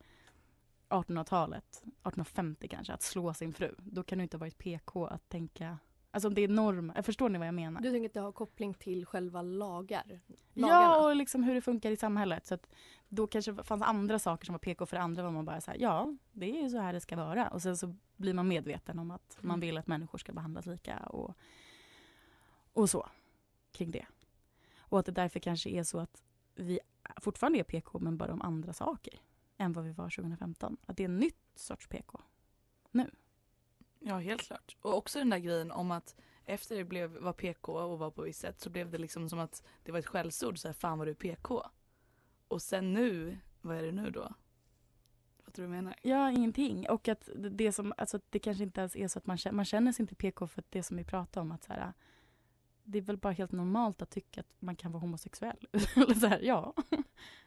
1800-talet, 0.88 1.76
1850 1.76 2.68
kanske, 2.68 2.92
att 2.92 3.02
slå 3.02 3.34
sin 3.34 3.52
fru. 3.52 3.74
Då 3.78 4.02
kan 4.02 4.18
det 4.18 4.22
inte 4.22 4.36
ha 4.36 4.40
varit 4.40 4.58
PK 4.58 5.06
att 5.06 5.28
tänka, 5.28 5.78
alltså 6.10 6.28
om 6.28 6.34
det 6.34 6.42
är 6.42 6.48
norm, 6.48 6.92
förstår 7.02 7.28
ni 7.28 7.38
vad 7.38 7.46
jag 7.46 7.54
menar? 7.54 7.80
Du 7.80 7.90
tänker 7.90 8.08
att 8.08 8.14
det 8.14 8.20
har 8.20 8.32
koppling 8.32 8.74
till 8.74 9.06
själva 9.06 9.42
lagar? 9.42 10.20
Ja, 10.26 10.66
lagarna? 10.66 10.96
och 10.96 11.16
liksom 11.16 11.42
hur 11.42 11.54
det 11.54 11.60
funkar 11.60 11.90
i 11.90 11.96
samhället. 11.96 12.46
Så 12.46 12.58
då 13.08 13.26
kanske 13.26 13.52
det 13.52 13.64
fanns 13.64 13.82
andra 13.82 14.18
saker 14.18 14.46
som 14.46 14.52
var 14.52 14.58
PK 14.58 14.86
för 14.86 14.96
andra 14.96 15.22
var 15.22 15.30
man 15.30 15.44
bara 15.44 15.60
så 15.60 15.70
här, 15.70 15.78
ja, 15.78 16.16
det 16.32 16.46
är 16.58 16.62
ju 16.62 16.68
så 16.68 16.78
här 16.78 16.92
det 16.92 17.00
ska 17.00 17.16
vara. 17.16 17.48
Och 17.48 17.62
sen 17.62 17.76
så 17.76 17.94
blir 18.16 18.34
man 18.34 18.48
medveten 18.48 18.98
om 18.98 19.10
att 19.10 19.38
man 19.40 19.60
vill 19.60 19.78
att 19.78 19.86
människor 19.86 20.18
ska 20.18 20.32
behandlas 20.32 20.66
lika 20.66 20.98
och, 20.98 21.34
och 22.78 22.90
så 22.90 23.08
kring 23.72 23.90
det. 23.90 24.06
Och 24.78 24.98
att 24.98 25.06
det 25.06 25.12
därför 25.12 25.40
kanske 25.40 25.70
är 25.70 25.82
så 25.82 25.98
att 25.98 26.22
vi 26.54 26.80
fortfarande 27.20 27.58
är 27.58 27.62
PK 27.62 27.98
men 27.98 28.16
bara 28.16 28.32
om 28.32 28.42
andra 28.42 28.72
saker 28.72 29.20
än 29.56 29.72
vad 29.72 29.84
vi 29.84 29.92
var 29.92 30.10
2015. 30.10 30.76
Att 30.86 30.96
det 30.96 31.02
är 31.02 31.08
en 31.08 31.16
nytt 31.18 31.38
sorts 31.54 31.86
PK. 31.88 32.20
Ja, 34.00 34.18
helt 34.18 34.42
klart. 34.42 34.76
Och 34.80 34.96
också 34.96 35.18
den 35.18 35.30
där 35.30 35.38
grejen 35.38 35.70
om 35.70 35.90
att 35.90 36.16
efter 36.44 36.76
det 36.76 36.84
blev, 36.84 37.10
var 37.10 37.32
PK 37.32 37.72
och 37.72 37.98
var 37.98 38.10
på 38.10 38.22
visst 38.22 38.40
sätt 38.40 38.60
så 38.60 38.70
blev 38.70 38.90
det 38.90 38.98
liksom 38.98 39.28
som 39.28 39.38
att 39.38 39.62
det 39.82 39.92
var 39.92 39.98
ett 39.98 40.06
skällsord. 40.06 40.58
Så 40.58 40.68
här, 40.68 40.72
fan 40.72 40.98
vad 40.98 41.06
du 41.06 41.10
är 41.10 41.14
PK. 41.14 41.62
Och 42.48 42.62
sen 42.62 42.92
nu, 42.92 43.38
vad 43.60 43.76
är 43.76 43.82
det 43.82 43.92
nu 43.92 44.10
då? 44.10 44.34
Fattar 45.44 45.62
du 45.62 45.68
vad 45.68 45.76
jag 45.76 45.84
menar? 45.84 45.96
Ja, 46.02 46.30
ingenting. 46.30 46.88
Och 46.88 47.08
att 47.08 47.28
det- 47.36 47.72
som, 47.72 47.92
alltså 47.96 48.20
det 48.30 48.38
kanske 48.38 48.62
inte 48.64 48.80
ens 48.80 48.96
är 48.96 49.08
så 49.08 49.18
att 49.18 49.26
man 49.26 49.38
känner, 49.38 49.56
man 49.56 49.64
känner 49.64 49.92
sig 49.92 50.02
inte 50.02 50.14
PK 50.14 50.46
för 50.46 50.64
det 50.70 50.82
som 50.82 50.96
vi 50.96 51.04
pratar 51.04 51.40
om 51.40 51.52
att 51.52 51.64
så 51.64 51.72
här, 51.72 51.92
det 52.90 52.98
är 52.98 53.02
väl 53.02 53.16
bara 53.16 53.32
helt 53.32 53.52
normalt 53.52 54.02
att 54.02 54.10
tycka 54.10 54.40
att 54.40 54.54
man 54.58 54.76
kan 54.76 54.92
vara 54.92 55.00
homosexuell. 55.00 55.68
Eller 55.96 56.14
så 56.14 56.26
här, 56.26 56.40
ja. 56.40 56.74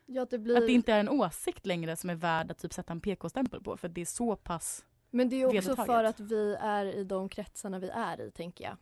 Ja, 0.05 0.21
att 0.21 0.29
det 0.29 0.39
blir... 0.39 0.57
Att 0.57 0.67
det 0.67 0.71
inte 0.71 0.93
är 0.93 0.99
en 0.99 1.09
åsikt 1.09 1.65
längre 1.65 1.95
som 1.95 2.09
är 2.09 2.15
värd 2.15 2.51
att 2.51 2.57
typ 2.57 2.73
sätta 2.73 2.93
en 2.93 3.01
PK-stämpel 3.01 3.63
på 3.63 3.77
för 3.77 3.89
det 3.89 4.01
är 4.01 4.05
så 4.05 4.35
pass 4.35 4.85
Men 5.09 5.29
det 5.29 5.41
är 5.41 5.45
också 5.45 5.55
vedertaget. 5.55 5.85
för 5.85 6.03
att 6.03 6.19
vi 6.19 6.55
är 6.59 6.85
i 6.85 7.03
de 7.03 7.29
kretsarna 7.29 7.79
vi 7.79 7.89
är 7.89 8.21
i, 8.21 8.31
tänker 8.31 8.63
jag. 8.63 8.77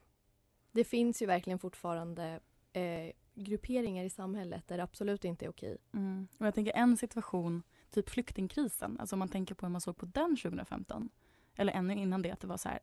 Det 0.72 0.84
finns 0.84 1.22
ju 1.22 1.26
verkligen 1.26 1.60
fortfarande 1.60 2.40
eh, 2.74 3.12
grupperingar 3.34 4.04
i 4.04 4.10
samhället 4.10 4.68
där 4.68 4.78
det 4.78 4.84
absolut 4.84 5.26
inte 5.26 5.46
är 5.46 5.50
okej. 5.50 5.78
Mm. 5.94 6.28
Och 6.38 6.46
jag 6.46 6.56
tänker 6.56 6.74
en 6.76 6.98
situation, 6.98 7.64
typ 7.90 8.10
flyktingkrisen, 8.10 9.00
alltså 9.00 9.16
om 9.16 9.20
man 9.20 9.30
tänker 9.30 9.56
på 9.56 9.66
hur 9.66 9.72
man 9.72 9.82
såg 9.82 9.98
på 9.98 10.06
den 10.06 10.38
2015. 10.38 11.10
Eller 11.56 11.74
ännu 11.74 11.94
innan 11.94 12.22
det, 12.22 12.32
att 12.32 12.40
det 12.40 12.48
var 12.48 12.58
så 12.58 12.70
här 12.70 12.80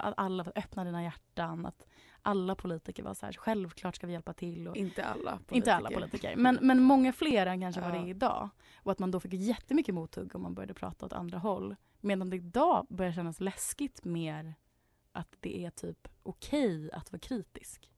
alla 0.00 0.46
öppnade 0.54 0.88
dina 0.88 1.02
hjärtan, 1.02 1.66
att 1.66 1.86
alla 2.22 2.54
politiker 2.54 3.02
var 3.02 3.14
så 3.14 3.26
här, 3.26 3.32
självklart 3.32 3.96
ska 3.96 4.06
vi 4.06 4.12
hjälpa 4.12 4.32
till. 4.32 4.68
Och, 4.68 4.76
Inte 4.76 5.04
alla 5.04 5.30
politiker. 5.30 5.56
Inte 5.56 5.74
alla 5.74 5.90
politiker, 5.90 6.36
men, 6.36 6.58
men 6.62 6.82
många 6.82 7.12
fler 7.12 7.46
än 7.46 7.60
kanske 7.60 7.80
vad 7.80 7.90
det 7.92 7.96
Ja. 7.96 8.04
är 8.04 8.08
idag. 8.08 8.48
Och 8.76 8.92
att 8.92 8.98
man 8.98 9.10
då 9.10 9.20
fick 9.20 9.32
jättemycket 9.32 9.94
mothugg 9.94 10.34
om 10.36 10.42
man 10.42 10.54
började 10.54 10.74
prata 10.74 11.06
åt 11.06 11.12
andra 11.12 11.38
håll. 11.38 11.76
Medan 12.00 12.30
det 12.30 12.36
idag 12.36 12.86
börjar 12.88 13.12
kännas 13.12 13.40
läskigt 13.40 14.04
mer 14.04 14.54
att 15.12 15.36
det 15.40 15.64
är 15.64 15.70
typ 15.70 16.08
okej 16.22 16.90
att 16.92 17.12
vara 17.12 17.20
kritisk. 17.20 17.90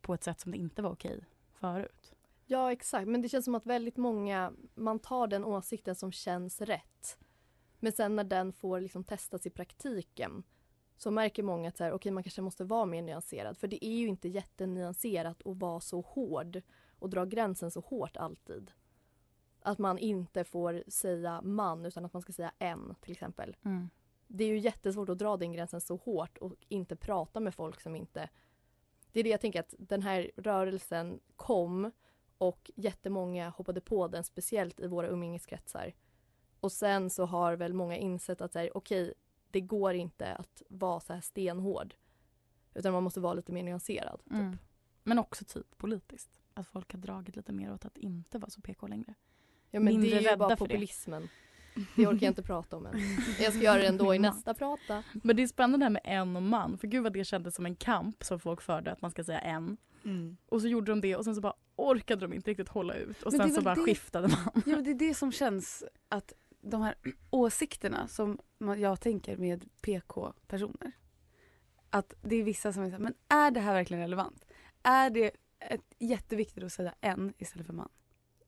På 0.00 0.14
ett 0.14 0.24
sätt 0.24 0.40
som 0.40 0.52
det 0.52 0.58
inte 0.58 0.82
var 0.82 0.90
okej 0.90 1.24
förut. 1.52 2.12
Ja, 2.46 2.72
exakt. 2.72 3.08
Men 3.08 3.22
det 3.22 3.28
känns 3.28 3.44
som 3.44 3.54
att 3.54 3.66
väldigt 3.66 3.96
många, 3.96 4.52
man 4.74 4.98
tar 4.98 5.26
den 5.26 5.44
åsikten 5.44 5.94
som 5.94 6.12
känns 6.12 6.60
rätt. 6.60 7.18
Men 7.80 7.92
sen 7.92 8.16
när 8.16 8.24
den 8.24 8.52
får 8.52 8.80
liksom 8.80 9.04
testas 9.04 9.46
i 9.46 9.50
praktiken 9.50 10.42
så 10.96 11.10
märker 11.10 11.42
många 11.42 11.68
att 11.68 11.76
så 11.76 11.84
här, 11.84 11.92
okej, 11.92 12.12
man 12.12 12.22
kanske 12.22 12.42
måste 12.42 12.64
vara 12.64 12.86
mer 12.86 13.02
nyanserad. 13.02 13.58
För 13.58 13.68
det 13.68 13.86
är 13.86 13.96
ju 13.96 14.06
inte 14.08 14.28
jättenyanserat 14.28 15.46
att 15.46 15.56
vara 15.56 15.80
så 15.80 16.00
hård 16.00 16.62
och 16.98 17.10
dra 17.10 17.24
gränsen 17.24 17.70
så 17.70 17.80
hårt 17.80 18.16
alltid. 18.16 18.72
Att 19.60 19.78
man 19.78 19.98
inte 19.98 20.44
får 20.44 20.84
säga 20.88 21.42
man 21.42 21.86
utan 21.86 22.04
att 22.04 22.12
man 22.12 22.22
ska 22.22 22.32
säga 22.32 22.52
en 22.58 22.94
till 23.00 23.12
exempel. 23.12 23.56
Mm. 23.64 23.90
Det 24.26 24.44
är 24.44 24.48
ju 24.48 24.58
jättesvårt 24.58 25.08
att 25.08 25.18
dra 25.18 25.36
den 25.36 25.52
gränsen 25.52 25.80
så 25.80 25.96
hårt 25.96 26.38
och 26.38 26.52
inte 26.68 26.96
prata 26.96 27.40
med 27.40 27.54
folk 27.54 27.80
som 27.80 27.96
inte... 27.96 28.28
Det 29.12 29.20
är 29.20 29.24
det 29.24 29.30
jag 29.30 29.40
tänker 29.40 29.60
att 29.60 29.74
den 29.78 30.02
här 30.02 30.30
rörelsen 30.36 31.20
kom 31.36 31.90
och 32.38 32.70
jättemånga 32.74 33.48
hoppade 33.48 33.80
på 33.80 34.08
den, 34.08 34.24
speciellt 34.24 34.80
i 34.80 34.86
våra 34.86 35.08
umgängeskretsar. 35.08 35.94
Och 36.60 36.72
sen 36.72 37.10
så 37.10 37.24
har 37.24 37.56
väl 37.56 37.74
många 37.74 37.96
insett 37.96 38.40
att 38.40 38.56
okej, 38.74 39.14
det 39.56 39.60
går 39.60 39.94
inte 39.94 40.34
att 40.34 40.62
vara 40.68 41.00
så 41.00 41.12
här 41.12 41.20
stenhård. 41.20 41.94
Utan 42.74 42.92
man 42.92 43.02
måste 43.02 43.20
vara 43.20 43.34
lite 43.34 43.52
mer 43.52 43.62
nyanserad. 43.62 44.20
Typ. 44.24 44.32
Mm. 44.32 44.58
Men 45.02 45.18
också 45.18 45.44
typ 45.44 45.78
politiskt. 45.78 46.40
Att 46.54 46.66
folk 46.66 46.92
har 46.92 46.98
dragit 46.98 47.36
lite 47.36 47.52
mer 47.52 47.72
åt 47.72 47.84
att 47.84 47.96
inte 47.98 48.38
vara 48.38 48.50
så 48.50 48.60
PK 48.60 48.86
längre. 48.86 49.14
Ja, 49.70 49.80
men 49.80 49.84
Mindre 49.84 50.10
det 50.10 50.26
är 50.26 50.30
ju 50.30 50.36
bara 50.36 50.56
för 50.56 50.64
det. 50.66 50.74
populismen. 50.74 51.28
Det 51.96 52.06
orkar 52.06 52.26
jag 52.26 52.30
inte 52.30 52.42
prata 52.42 52.76
om 52.76 52.86
än. 52.86 52.94
Jag 53.40 53.52
ska 53.52 53.62
göra 53.62 53.78
det 53.78 53.86
ändå 53.86 54.14
i 54.14 54.18
nästa 54.28 54.54
prata. 54.54 55.02
Men 55.22 55.36
det 55.36 55.42
är 55.42 55.46
spännande 55.46 55.78
det 55.78 55.84
här 55.84 55.90
med 55.90 56.02
en 56.04 56.36
och 56.36 56.42
man. 56.42 56.78
För 56.78 56.86
gud 56.88 57.02
vad 57.02 57.12
det 57.12 57.24
kändes 57.24 57.54
som 57.54 57.66
en 57.66 57.76
kamp 57.76 58.24
som 58.24 58.40
folk 58.40 58.60
förde 58.62 58.92
att 58.92 59.02
man 59.02 59.10
ska 59.10 59.24
säga 59.24 59.38
en. 59.40 59.76
Mm. 60.04 60.36
Och 60.48 60.60
så 60.60 60.68
gjorde 60.68 60.92
de 60.92 61.00
det 61.00 61.16
och 61.16 61.24
sen 61.24 61.34
så 61.34 61.40
bara 61.40 61.54
orkade 61.76 62.20
de 62.20 62.32
inte 62.32 62.50
riktigt 62.50 62.68
hålla 62.68 62.94
ut. 62.94 63.22
Och 63.22 63.32
Men 63.32 63.40
sen 63.40 63.54
så 63.54 63.62
bara 63.62 63.74
det- 63.74 63.80
skiftade 63.80 64.28
man. 64.28 64.62
Ja, 64.66 64.74
men 64.74 64.84
det 64.84 64.90
är 64.90 64.94
det 64.94 65.14
som 65.14 65.32
känns 65.32 65.84
att 66.08 66.32
de 66.60 66.82
här 66.82 66.94
åsikterna 67.30 68.08
som 68.08 68.38
jag 68.58 69.00
tänker 69.00 69.36
med 69.36 69.64
PK-personer. 69.80 70.92
Att 71.90 72.14
det 72.22 72.36
är 72.36 72.42
vissa 72.42 72.72
som 72.72 72.82
är 72.82 72.86
så 72.86 72.92
här, 72.92 72.98
men 72.98 73.14
är 73.28 73.50
det 73.50 73.60
här 73.60 73.74
verkligen 73.74 74.02
relevant? 74.02 74.44
Är 74.82 75.10
det 75.10 75.30
ett, 75.58 75.94
jätteviktigt 75.98 76.64
att 76.64 76.72
säga 76.72 76.94
en 77.00 77.34
istället 77.38 77.66
för 77.66 77.74
man? 77.74 77.88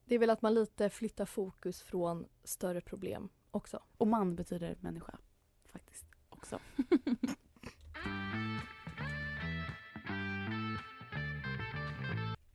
Det 0.04 0.14
är 0.14 0.18
väl 0.18 0.30
att 0.30 0.42
man 0.42 0.54
lite 0.54 0.90
flyttar 0.90 1.24
fokus 1.24 1.82
från 1.82 2.26
större 2.44 2.80
problem 2.80 3.28
också. 3.50 3.82
Och 3.98 4.06
man 4.06 4.36
betyder 4.36 4.76
människa. 4.80 5.18
Faktiskt 5.72 6.04
också. 6.28 6.58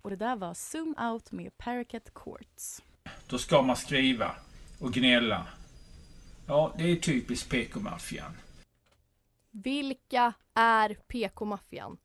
Och 0.01 0.09
det 0.09 0.15
där 0.15 0.35
var 0.35 0.53
Zoom 0.53 0.95
Out 0.99 1.31
med 1.31 1.57
Parakeet 1.57 2.13
Courts. 2.13 2.81
Då 3.27 3.37
ska 3.37 3.61
man 3.61 3.75
skriva 3.75 4.35
och 4.79 4.93
gnälla. 4.93 5.47
Ja, 6.47 6.73
det 6.77 6.91
är 6.91 6.95
typiskt 6.95 7.49
PK-maffian. 7.49 8.31
Vilka 9.51 10.33
är 10.53 10.93
PK-maffian? 11.07 11.97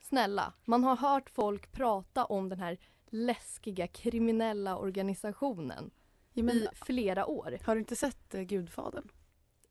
Snälla, 0.00 0.52
man 0.64 0.84
har 0.84 0.96
hört 0.96 1.30
folk 1.30 1.72
prata 1.72 2.24
om 2.24 2.48
den 2.48 2.60
här 2.60 2.78
läskiga 3.10 3.86
kriminella 3.86 4.76
organisationen 4.76 5.90
Ja, 6.32 6.42
men, 6.42 6.56
i 6.56 6.68
flera 6.74 7.26
år. 7.26 7.58
har 7.64 7.74
du 7.74 7.80
inte 7.80 7.96
sett 7.96 8.34
eh, 8.34 8.40
Gudfadern? 8.42 9.08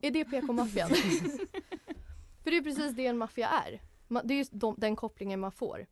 Är 0.02 0.12
det 0.12 0.26
PK-maffian? 0.26 0.90
För 2.44 2.52
det 2.52 2.58
är 2.58 2.62
precis 2.62 2.96
det 2.96 3.08
en 3.08 3.18
maffia 3.18 3.48
är. 3.48 3.82
Det 4.24 4.34
är 4.34 4.38
just 4.38 4.52
de, 4.54 4.76
den 4.78 4.96
kopplingen 4.96 5.40
man 5.40 5.52
får. 5.52 5.88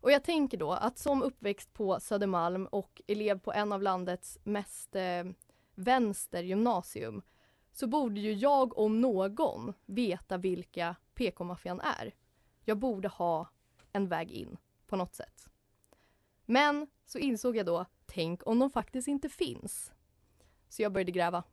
Och 0.00 0.12
jag 0.12 0.24
tänker 0.24 0.58
då 0.58 0.72
att 0.72 0.98
som 0.98 1.22
uppväxt 1.22 1.72
på 1.72 2.00
Södermalm 2.00 2.66
och 2.66 3.02
elev 3.06 3.38
på 3.38 3.52
en 3.52 3.72
av 3.72 3.82
landets 3.82 4.38
mest 4.44 4.94
eh, 4.96 5.24
vänster 5.76 6.42
gymnasium 6.42 7.22
så 7.72 7.86
borde 7.86 8.20
ju 8.20 8.32
jag 8.32 8.78
om 8.78 9.00
någon 9.00 9.74
veta 9.86 10.36
vilka 10.36 10.96
PK-maffian 11.14 11.80
är. 11.80 12.14
Jag 12.64 12.78
borde 12.78 13.08
ha 13.08 13.48
en 13.92 14.08
väg 14.08 14.30
in 14.30 14.56
på 14.86 14.96
något 14.96 15.14
sätt. 15.14 15.48
Men 16.44 16.86
så 17.06 17.18
insåg 17.18 17.56
jag 17.56 17.66
då, 17.66 17.86
tänk 18.06 18.46
om 18.46 18.58
de 18.58 18.70
faktiskt 18.70 19.08
inte 19.08 19.28
finns. 19.28 19.92
Så 20.68 20.82
jag 20.82 20.92
började 20.92 21.12
gräva. 21.12 21.44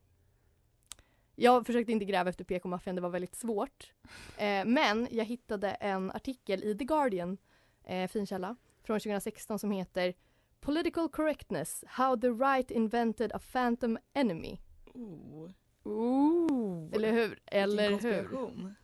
Jag 1.35 1.65
försökte 1.65 1.91
inte 1.91 2.05
gräva 2.05 2.29
efter 2.29 2.43
PK-maffian, 2.43 2.95
det 2.95 3.01
var 3.01 3.09
väldigt 3.09 3.35
svårt. 3.35 3.93
Eh, 4.37 4.65
men 4.65 5.07
jag 5.11 5.25
hittade 5.25 5.69
en 5.69 6.11
artikel 6.11 6.63
i 6.63 6.77
The 6.77 6.85
Guardian, 6.85 7.37
eh, 7.83 8.07
fin 8.07 8.25
källa, 8.25 8.55
från 8.83 8.99
2016 8.99 9.59
som 9.59 9.71
heter 9.71 10.13
Political 10.63 11.09
correctness, 11.09 11.83
how 11.87 12.15
the 12.15 12.31
right 12.31 12.71
invented 12.71 13.31
a 13.33 13.39
phantom 13.39 13.97
enemy. 14.13 14.61
Oh. 14.93 15.49
Ooh. 15.83 16.89
Eller 16.93 17.11
hur? 17.11 17.39
Eller 17.45 17.99
hur? 17.99 18.75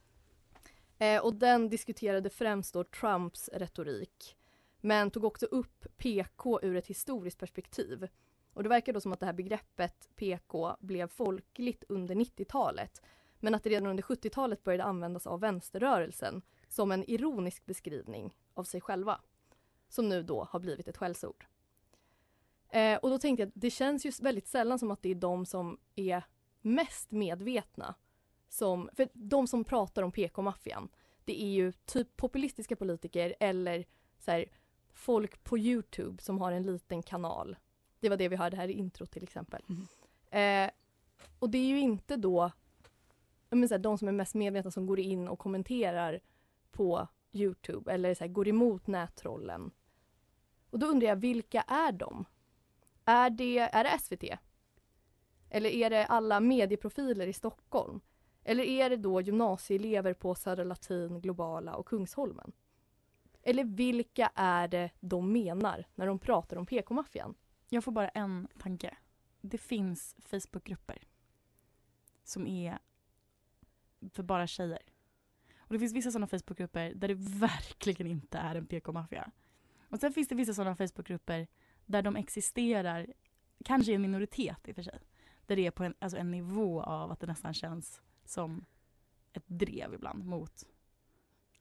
Eh, 0.97 1.21
och 1.21 1.35
den 1.35 1.69
diskuterade 1.69 2.29
främst 2.29 2.73
då 2.73 2.83
Trumps 2.83 3.49
retorik. 3.53 4.37
Men 4.81 5.11
tog 5.11 5.23
också 5.23 5.45
upp 5.45 5.85
PK 5.97 6.59
ur 6.61 6.75
ett 6.75 6.87
historiskt 6.87 7.39
perspektiv. 7.39 8.07
Och 8.53 8.63
det 8.63 8.69
verkar 8.69 8.93
då 8.93 9.01
som 9.01 9.13
att 9.13 9.19
det 9.19 9.25
här 9.25 9.33
begreppet 9.33 10.09
PK 10.15 10.75
blev 10.79 11.07
folkligt 11.07 11.83
under 11.89 12.15
90-talet. 12.15 13.01
Men 13.39 13.55
att 13.55 13.63
det 13.63 13.69
redan 13.69 13.89
under 13.89 14.03
70-talet 14.03 14.63
började 14.63 14.83
användas 14.83 15.27
av 15.27 15.39
vänsterrörelsen 15.39 16.41
som 16.67 16.91
en 16.91 17.09
ironisk 17.09 17.65
beskrivning 17.65 18.37
av 18.53 18.63
sig 18.63 18.81
själva. 18.81 19.21
Som 19.89 20.09
nu 20.09 20.23
då 20.23 20.43
har 20.43 20.59
blivit 20.59 20.87
ett 20.87 20.97
skällsord. 20.97 21.45
Eh, 22.69 22.97
och 22.97 23.09
då 23.09 23.19
tänkte 23.19 23.41
jag 23.41 23.47
att 23.47 23.53
det 23.55 23.69
känns 23.69 24.05
ju 24.05 24.11
väldigt 24.21 24.47
sällan 24.47 24.79
som 24.79 24.91
att 24.91 25.01
det 25.01 25.09
är 25.09 25.15
de 25.15 25.45
som 25.45 25.77
är 25.95 26.23
mest 26.61 27.11
medvetna 27.11 27.95
som, 28.49 28.89
för 28.93 29.09
de 29.13 29.47
som 29.47 29.63
pratar 29.63 30.03
om 30.03 30.11
PK-maffian, 30.11 30.89
det 31.25 31.43
är 31.43 31.49
ju 31.49 31.71
typ 31.71 32.17
populistiska 32.17 32.75
politiker 32.75 33.35
eller 33.39 33.85
så 34.19 34.31
här, 34.31 34.45
folk 34.93 35.43
på 35.43 35.57
Youtube 35.57 36.23
som 36.23 36.41
har 36.41 36.51
en 36.51 36.63
liten 36.63 37.03
kanal. 37.03 37.57
Det 37.99 38.09
var 38.09 38.17
det 38.17 38.27
vi 38.27 38.35
hörde 38.35 38.57
här 38.57 38.67
i 38.67 38.73
intro 38.73 39.05
till 39.05 39.23
exempel. 39.23 39.63
Eh, 40.29 40.69
och 41.39 41.49
det 41.49 41.57
är 41.57 41.67
ju 41.67 41.79
inte 41.79 42.17
då 42.17 42.51
så 43.49 43.55
här, 43.57 43.77
de 43.77 43.97
som 43.97 44.07
är 44.07 44.11
mest 44.11 44.35
medvetna 44.35 44.71
som 44.71 44.85
går 44.85 44.99
in 44.99 45.27
och 45.27 45.39
kommenterar 45.39 46.19
på 46.71 47.07
Youtube 47.31 47.91
eller 47.91 48.15
så 48.15 48.23
här, 48.23 48.31
går 48.31 48.47
emot 48.47 48.87
nättrollen. 48.87 49.71
Och 50.69 50.79
då 50.79 50.87
undrar 50.87 51.07
jag, 51.07 51.15
vilka 51.15 51.61
är 51.61 51.91
de? 51.91 52.25
Är 53.09 53.29
det, 53.29 53.59
är 53.59 53.83
det 53.83 53.99
SVT? 53.99 54.23
Eller 55.49 55.69
är 55.69 55.89
det 55.89 56.05
alla 56.05 56.39
medieprofiler 56.39 57.27
i 57.27 57.33
Stockholm? 57.33 58.01
Eller 58.43 58.63
är 58.63 58.89
det 58.89 58.97
då 58.97 59.21
gymnasieelever 59.21 60.13
på 60.13 60.35
Södra 60.35 60.63
Latin, 60.63 61.21
Globala 61.21 61.75
och 61.75 61.87
Kungsholmen? 61.87 62.51
Eller 63.41 63.63
vilka 63.63 64.31
är 64.35 64.67
det 64.67 64.91
de 64.99 65.31
menar 65.31 65.85
när 65.95 66.07
de 66.07 66.19
pratar 66.19 66.57
om 66.57 66.65
PK-maffian? 66.65 67.35
Jag 67.69 67.83
får 67.83 67.91
bara 67.91 68.09
en 68.09 68.47
tanke. 68.59 68.97
Det 69.41 69.57
finns 69.57 70.15
Facebookgrupper 70.25 71.07
som 72.23 72.47
är 72.47 72.79
för 74.11 74.23
bara 74.23 74.47
tjejer. 74.47 74.81
Och 75.57 75.73
det 75.73 75.79
finns 75.79 75.93
vissa 75.93 76.11
sådana 76.11 76.27
Facebookgrupper 76.27 76.93
där 76.93 77.07
det 77.07 77.13
verkligen 77.39 78.07
inte 78.07 78.37
är 78.37 78.55
en 78.55 78.65
PK-maffia. 78.65 79.31
Och 79.89 79.99
sen 79.99 80.13
finns 80.13 80.27
det 80.27 80.35
vissa 80.35 80.53
sådana 80.53 80.75
Facebookgrupper 80.75 81.47
där 81.89 82.01
de 82.01 82.15
existerar, 82.15 83.07
kanske 83.65 83.91
i 83.91 83.95
en 83.95 84.01
minoritet 84.01 84.67
i 84.67 84.71
och 84.71 84.75
för 84.75 84.83
sig. 84.83 84.99
Där 85.45 85.55
det 85.55 85.65
är 85.65 85.71
på 85.71 85.83
en, 85.83 85.93
alltså 85.99 86.17
en 86.17 86.31
nivå 86.31 86.81
av 86.83 87.11
att 87.11 87.19
det 87.19 87.27
nästan 87.27 87.53
känns 87.53 88.01
som 88.25 88.65
ett 89.33 89.43
drev 89.47 89.93
ibland 89.93 90.25
mot 90.25 90.63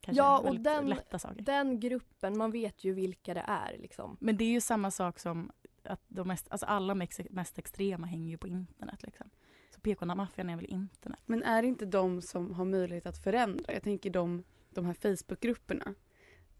kanske 0.00 0.22
Ja, 0.22 0.38
och 0.38 0.60
den- 0.60 0.86
lätta 0.88 1.18
saker. 1.18 1.42
Den 1.42 1.80
gruppen, 1.80 2.38
man 2.38 2.50
vet 2.50 2.84
ju 2.84 2.92
vilka 2.92 3.34
det 3.34 3.44
är 3.46 3.76
liksom. 3.78 4.16
Men 4.20 4.36
det 4.36 4.44
är 4.44 4.50
ju 4.50 4.60
samma 4.60 4.90
sak 4.90 5.18
som 5.18 5.52
att 5.84 6.00
de 6.08 6.28
mest, 6.28 6.46
alltså 6.50 6.66
alla 6.66 6.94
mest, 6.94 7.20
mest 7.30 7.58
extrema 7.58 8.06
hänger 8.06 8.30
ju 8.30 8.38
på 8.38 8.48
internet. 8.48 9.02
Liksom. 9.02 9.30
Så 9.74 9.80
PK-maffian 9.80 10.50
är 10.50 10.56
väl 10.56 10.66
internet. 10.66 11.20
Men 11.26 11.42
är 11.42 11.62
det 11.62 11.68
inte 11.68 11.86
de 11.86 12.22
som 12.22 12.54
har 12.54 12.64
möjlighet 12.64 13.06
att 13.06 13.18
förändra? 13.24 13.72
Jag 13.72 13.82
tänker 13.82 14.10
de, 14.10 14.44
de 14.70 14.86
här 14.86 14.94
Facebookgrupperna. 14.94 15.94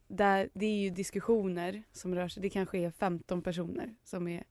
Där 0.09 0.51
det 0.55 0.67
är 0.67 0.79
ju 0.79 0.91
diskussioner 0.91 1.83
som 1.93 2.15
rör 2.15 2.29
sig. 2.29 2.43
Det 2.43 2.51
kanske 2.51 2.79
är 2.79 2.91
15 2.91 3.43
personer 3.43 3.95
som 4.05 4.29
är 4.29 4.45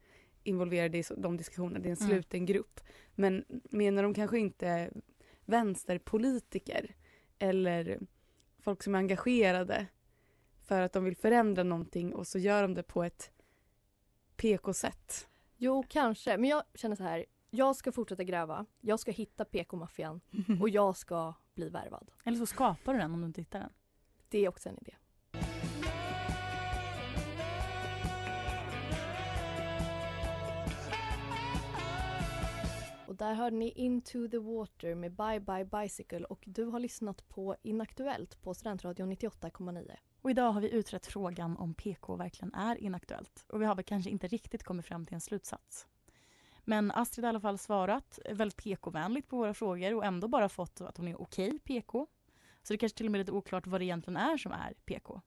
involverade 0.44 0.98
i 0.98 1.04
de 1.18 1.38
diskussionerna. 1.38 1.80
Det 1.80 1.90
är 1.90 1.92
en 1.92 1.98
Mm. 1.98 2.10
sluten 2.10 2.46
grupp. 2.46 2.80
Men 3.16 3.46
menar 3.72 4.04
de 4.04 4.14
kanske 4.14 4.40
inte 4.40 4.92
vänsterpolitiker 5.46 6.96
eller 7.40 8.00
folk 8.60 8.84
som 8.84 8.96
är 8.96 9.00
engagerade 9.00 9.88
för 10.66 10.82
att 10.82 10.94
de 10.94 11.04
vill 11.04 11.16
förändra 11.18 11.64
någonting 11.64 12.14
och 12.14 12.28
så 12.28 12.40
gör 12.40 12.62
de 12.62 12.74
det 12.74 12.84
på 12.84 13.04
ett 13.04 13.32
PK-sätt? 14.36 15.28
Jo, 15.58 15.84
kanske. 15.90 16.38
Men 16.38 16.50
jag 16.50 16.64
känner 16.76 16.96
så 16.96 17.04
här. 17.04 17.26
Jag 17.50 17.76
ska 17.76 17.92
fortsätta 17.92 18.24
gräva. 18.24 18.66
Jag 18.82 19.00
ska 19.00 19.12
hitta 19.12 19.46
PK-maffian 19.46 20.22
och 20.62 20.70
jag 20.70 20.98
ska 20.98 21.34
bli 21.56 21.70
värvad. 21.70 22.12
Eller 22.26 22.38
så 22.38 22.46
skapar 22.46 22.94
du 22.94 23.00
den 23.00 23.14
om 23.14 23.22
du 23.22 23.28
inte 23.28 23.42
hittar 23.42 23.60
den. 23.60 23.70
Det 24.30 24.46
är 24.46 24.50
också 24.50 24.70
en 24.70 24.78
idé. 24.82 24.96
Där 33.18 33.34
hörde 33.34 33.56
ni 33.56 33.70
Into 33.70 34.28
the 34.28 34.38
Water 34.38 34.96
med 34.96 35.12
Bye 35.12 35.40
Bye 35.40 35.66
Bicycle 35.66 36.26
och 36.26 36.44
du 36.48 36.66
har 36.66 36.80
lyssnat 36.80 37.30
på 37.30 37.56
Inaktuellt 37.62 38.42
på 38.42 38.54
Studentradion 38.54 39.12
98,9. 39.12 39.96
Och 40.22 40.32
idag 40.32 40.52
har 40.52 40.62
vi 40.62 40.70
utrett 40.70 41.06
frågan 41.06 41.58
om 41.58 41.74
PK 41.74 42.16
verkligen 42.16 42.54
är 42.54 42.76
inaktuellt. 42.76 43.46
Och 43.50 43.62
vi 43.62 43.66
har 43.66 43.76
väl 43.76 43.86
kanske 43.86 44.10
inte 44.10 44.28
riktigt 44.28 44.64
kommit 44.64 44.86
fram 44.86 45.06
till 45.06 45.16
en 45.16 45.22
slutsats. 45.22 45.88
Men 46.64 46.92
Astrid 46.92 47.26
har 47.26 47.30
i 47.30 47.32
alla 47.32 47.40
fall 47.40 47.58
svarat 47.58 48.20
väldigt 48.32 48.58
PK-vänligt 48.58 49.28
på 49.28 49.38
våra 49.38 49.54
frågor 49.54 49.94
och 49.94 50.06
ändå 50.06 50.28
bara 50.28 50.50
fått 50.50 50.82
att 50.82 50.98
hon 50.98 51.08
är 51.08 51.22
okej 51.22 51.60
PK. 51.60 52.08
Så 52.64 52.74
det 52.74 52.78
kanske 52.78 52.98
till 52.98 53.06
och 53.06 53.12
med 53.12 53.20
är 53.20 53.24
lite 53.24 53.32
oklart 53.32 53.68
vad 53.68 53.82
det 53.82 53.86
egentligen 53.86 54.18
är 54.18 54.38
som 54.38 54.52
är 54.52 54.74
PK. 54.86 55.22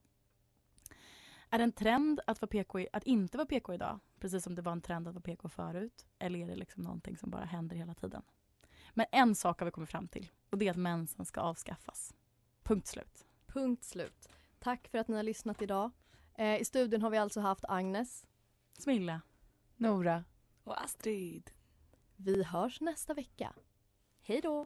Är 1.53 1.57
det 1.57 1.63
en 1.63 1.71
trend 1.71 2.19
att, 2.27 2.41
vara 2.41 2.47
PK, 2.49 2.79
i- 2.79 2.87
att 2.93 3.03
inte 3.03 3.37
vara 3.37 3.45
PK 3.45 3.73
idag? 3.73 3.99
Precis 4.19 4.43
som 4.43 4.55
det 4.55 4.61
var 4.61 4.71
en 4.71 4.81
trend 4.81 5.07
att 5.07 5.13
vara 5.13 5.21
PK 5.21 5.49
förut? 5.49 6.05
Eller 6.19 6.39
är 6.39 6.47
det 6.47 6.55
liksom 6.55 6.83
någonting 6.83 7.17
som 7.17 7.29
bara 7.29 7.45
händer 7.45 7.75
hela 7.75 7.93
tiden? 7.93 8.21
Men 8.93 9.05
en 9.11 9.35
sak 9.35 9.59
har 9.59 9.65
vi 9.65 9.71
kommit 9.71 9.89
fram 9.89 10.07
till 10.07 10.29
och 10.49 10.57
det 10.57 10.67
är 10.67 10.71
att 10.71 10.77
mensen 10.77 11.25
ska 11.25 11.41
avskaffas. 11.41 12.13
Punkt 12.63 12.87
slut. 12.87 13.25
Punkt 13.47 13.83
slut. 13.83 14.29
Tack 14.59 14.87
för 14.87 14.97
att 14.97 15.07
ni 15.07 15.15
har 15.15 15.23
lyssnat 15.23 15.61
idag. 15.61 15.91
Eh, 16.37 16.61
I 16.61 16.65
studion 16.65 17.01
har 17.01 17.09
vi 17.09 17.17
alltså 17.17 17.39
haft 17.39 17.65
Agnes. 17.67 18.25
Smilla. 18.77 19.21
Nora. 19.75 20.23
Och 20.63 20.81
Astrid. 20.83 21.51
Vi 22.15 22.43
hörs 22.43 22.81
nästa 22.81 23.13
vecka. 23.13 23.53
Hej 24.21 24.41
då! 24.41 24.65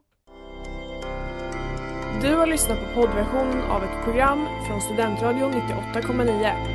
Du 2.21 2.35
har 2.35 2.47
lyssnat 2.47 2.79
på 2.79 2.93
poddversion 3.01 3.61
av 3.61 3.83
ett 3.83 4.03
program 4.03 4.45
från 4.67 4.81
Studentradion 4.81 5.51
98,9. 5.51 6.74